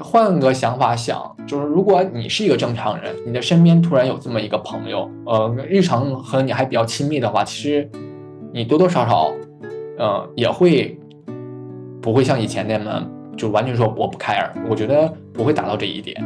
[0.03, 7.89] 换个想法想，就是如果你是一个正常人，你的身边突然有这么一个朋友，呃，日常和你还比较亲密的话，其实
[8.53, 9.33] 你多多少少，
[9.99, 10.99] 呃，也会
[12.01, 16.17] 不会像以前那么就完全说我不 care，我觉得不会达到这一点。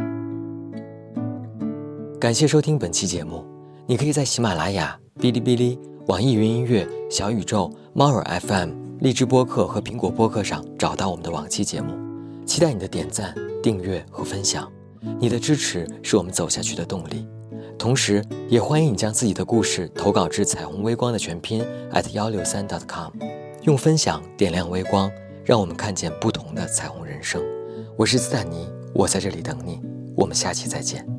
[2.20, 3.44] 感谢收听本期节目，
[3.86, 8.70] 你可以在喜马拉雅、哔哩哔哩、网易云音乐、小宇宙、猫耳 FM、
[9.00, 11.92] 荔枝播客和苹果播客上找到我们的往期节目。
[12.46, 13.34] 期待你的点赞、
[13.64, 14.70] 订阅和分享，
[15.18, 17.26] 你的支持是我们走下去的动力。
[17.78, 23.10] 同时，也欢迎你将自己的故事投稿至彩虹微光的全拼 at 幺六三 dot com，
[23.62, 25.10] 用分享点亮微光，
[25.46, 27.42] 让我们看见不同的彩虹人生。
[27.96, 29.80] 我是斯坦尼，我在这里等你，
[30.14, 31.13] 我们下期再见。